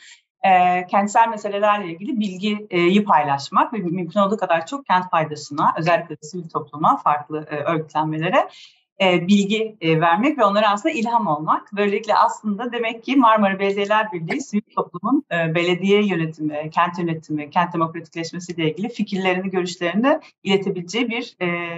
e, 0.44 0.86
kentsel 0.88 1.30
meselelerle 1.30 1.92
ilgili 1.92 2.20
bilgiyi 2.20 3.04
paylaşmak 3.04 3.74
ve 3.74 3.78
mümkün 3.78 4.20
olduğu 4.20 4.38
kadar 4.38 4.66
çok 4.66 4.86
kent 4.86 5.10
faydasına, 5.10 5.74
özellikle 5.78 6.16
sivil 6.22 6.50
topluma, 6.50 6.98
farklı 6.98 7.48
e, 7.52 7.56
örgütlenmelere 7.56 8.50
e, 9.02 9.28
bilgi 9.28 9.78
e, 9.82 10.02
vermek 10.02 10.38
ve 10.38 10.46
onlara 10.46 10.72
aslında 10.72 10.96
ilham 10.96 11.28
olmak. 11.28 11.74
Böylelikle 11.74 12.16
aslında 12.16 12.72
demek 12.72 13.04
ki 13.04 13.16
Marmara 13.16 13.60
Belediyeler 13.60 14.12
Birliği 14.12 14.42
sivil 14.42 14.62
toplumun 14.76 15.24
e, 15.32 15.56
belediye 15.56 16.06
yönetimi, 16.06 16.70
kent 16.72 17.00
yönetimi, 17.00 17.50
kent 17.50 17.74
demokratikleşmesiyle 17.74 18.72
ilgili 18.72 18.90
fikirlerini, 18.90 19.50
görüşlerini 19.50 20.20
iletebileceği 20.44 21.10
bir 21.10 21.38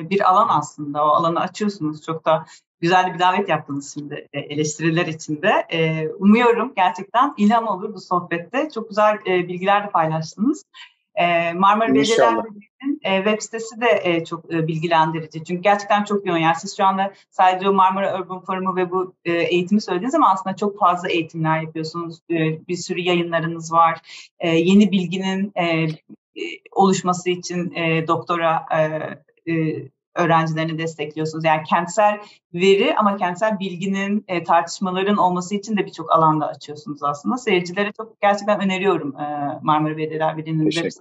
bir 0.09 0.29
alan 0.29 0.47
aslında. 0.49 1.05
O 1.05 1.09
alanı 1.09 1.39
açıyorsunuz. 1.39 2.05
Çok 2.05 2.25
da 2.25 2.45
güzel 2.79 3.13
bir 3.13 3.19
davet 3.19 3.49
yaptınız 3.49 3.93
şimdi 3.93 4.27
eleştiriler 4.33 5.05
içinde. 5.05 5.67
Umuyorum 6.19 6.73
gerçekten 6.75 7.33
ilham 7.37 7.67
olur 7.67 7.93
bu 7.93 7.99
sohbette. 8.01 8.69
Çok 8.73 8.89
güzel 8.89 9.17
bilgiler 9.25 9.87
de 9.87 9.89
paylaştınınız. 11.15 11.59
Marmara 11.59 11.93
Belediyeler 11.93 12.45
Birliği 12.45 12.71
e, 13.03 13.17
web 13.17 13.41
sitesi 13.41 13.81
de 13.81 14.01
e, 14.03 14.25
çok 14.25 14.53
e, 14.53 14.67
bilgilendirici. 14.67 15.43
Çünkü 15.43 15.61
gerçekten 15.61 16.03
çok 16.03 16.25
yoğun. 16.25 16.37
Yani 16.37 16.55
siz 16.59 16.77
şu 16.77 16.85
anda 16.85 17.13
sadece 17.29 17.69
Marmara 17.69 18.19
Urban 18.19 18.45
Forum'u 18.45 18.75
ve 18.75 18.91
bu 18.91 19.13
e, 19.25 19.31
eğitimi 19.33 19.81
söylediğiniz 19.81 20.15
ama 20.15 20.31
aslında 20.31 20.55
çok 20.55 20.79
fazla 20.79 21.09
eğitimler 21.09 21.61
yapıyorsunuz. 21.61 22.19
E, 22.29 22.67
bir 22.67 22.75
sürü 22.75 22.99
yayınlarınız 22.99 23.71
var. 23.71 23.99
E, 24.39 24.49
yeni 24.49 24.91
bilginin 24.91 25.51
e, 25.55 25.65
e 25.65 26.43
oluşması 26.71 27.29
için 27.29 27.73
e, 27.75 28.07
doktora 28.07 28.65
e, 28.71 29.53
e, 29.53 29.83
öğrencilerini 30.15 30.77
destekliyorsunuz. 30.77 31.45
Yani 31.45 31.63
kentsel 31.63 32.19
veri 32.53 32.95
ama 32.95 33.17
kentsel 33.17 33.59
bilginin 33.59 34.25
e, 34.27 34.43
tartışmaların 34.43 35.17
olması 35.17 35.55
için 35.55 35.77
de 35.77 35.85
birçok 35.85 36.11
alanda 36.11 36.47
açıyorsunuz 36.47 37.03
aslında. 37.03 37.37
Seyircilere 37.37 37.91
çok 37.97 38.21
gerçekten 38.21 38.61
öneriyorum 38.61 39.15
e, 39.19 39.59
Marmara 39.61 39.97
Belediyeler 39.97 40.37
Birliği'nin 40.37 40.69
web 40.69 40.91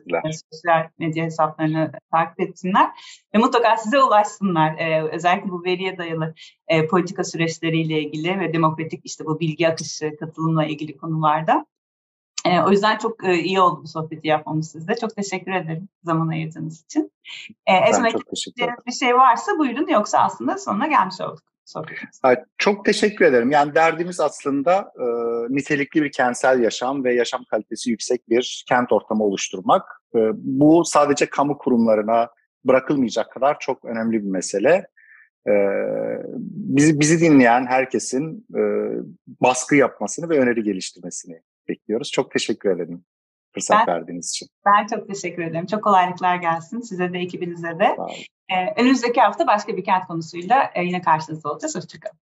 sosyal 0.53 0.89
medya 0.99 1.25
hesaplarını 1.25 1.93
takip 2.13 2.41
etsinler 2.41 2.91
ve 3.35 3.39
mutlaka 3.39 3.77
size 3.77 4.03
ulaşsınlar. 4.03 4.79
E, 4.79 5.09
özellikle 5.13 5.51
bu 5.51 5.65
veriye 5.65 5.99
dayalı 5.99 6.35
e, 6.69 6.87
politika 6.87 7.25
süreçleriyle 7.25 8.03
ilgili 8.03 8.41
ve 8.41 8.53
demokratik 8.53 9.01
işte 9.05 9.25
bu 9.25 9.41
bilgi 9.41 9.69
akışı, 9.69 10.17
katılımla 10.17 10.65
ilgili 10.65 10.97
konularda. 10.97 11.67
E, 12.51 12.63
o 12.63 12.71
yüzden 12.71 12.99
çok 12.99 13.25
e, 13.25 13.39
iyi 13.39 13.61
oldu 13.61 13.81
bu 13.83 13.89
sohbeti 13.89 14.29
yapmamız 14.29 14.71
sizde. 14.71 14.95
Çok 14.97 15.17
teşekkür 15.17 15.53
ederim 15.53 15.89
zaman 16.05 16.29
ayırdığınız 16.29 16.85
için. 16.85 17.13
E, 17.67 17.77
Esmek 17.77 18.15
bir 18.87 18.93
şey 18.93 19.15
varsa 19.15 19.59
buyurun 19.59 19.87
yoksa 19.87 20.19
aslında 20.19 20.59
sonuna 20.59 20.87
gelmiş 20.87 21.21
olduk. 21.21 21.43
Sohbetimiz. 21.65 22.21
Çok 22.59 22.85
teşekkür 22.85 23.25
ederim. 23.25 23.51
Yani 23.51 23.75
derdimiz 23.75 24.21
aslında 24.21 24.93
e, 24.99 25.05
nitelikli 25.55 26.03
bir 26.03 26.13
kentsel 26.13 26.61
yaşam 26.61 27.05
ve 27.05 27.15
yaşam 27.15 27.45
kalitesi 27.45 27.91
yüksek 27.91 28.29
bir 28.29 28.65
kent 28.69 28.93
ortamı 28.93 29.25
oluşturmak. 29.25 29.83
E, 30.15 30.19
bu 30.35 30.85
sadece 30.85 31.27
kamu 31.27 31.59
kurumlarına 31.59 32.29
bırakılmayacak 32.65 33.33
kadar 33.33 33.59
çok 33.59 33.85
önemli 33.85 34.23
bir 34.23 34.31
mesele. 34.31 34.87
E, 35.49 35.53
bizi, 36.47 37.01
bizi 37.01 37.21
dinleyen 37.21 37.67
herkesin 37.67 38.47
e, 38.55 38.63
baskı 39.41 39.77
yapmasını 39.77 40.29
ve 40.29 40.39
öneri 40.39 40.63
geliştirmesini 40.63 41.43
bekliyoruz. 41.71 42.11
Çok 42.11 42.31
teşekkür 42.31 42.71
ederim 42.71 43.05
fırsat 43.55 43.87
ben, 43.87 43.95
verdiğiniz 43.95 44.31
için. 44.31 44.49
Ben 44.67 44.87
çok 44.87 45.09
teşekkür 45.09 45.43
ederim. 45.43 45.67
Çok 45.67 45.85
kolaylıklar 45.85 46.37
gelsin 46.37 46.81
size 46.81 47.13
de 47.13 47.19
ekibinize 47.19 47.79
de. 47.79 47.97
Ee, 48.49 48.81
önümüzdeki 48.81 49.21
hafta 49.21 49.47
başka 49.47 49.77
bir 49.77 49.85
kent 49.85 50.07
konusuyla 50.07 50.71
e, 50.75 50.85
yine 50.85 51.01
karşınızda 51.03 51.53
olacağız. 51.53 51.77
Hoşçakalın. 51.77 52.19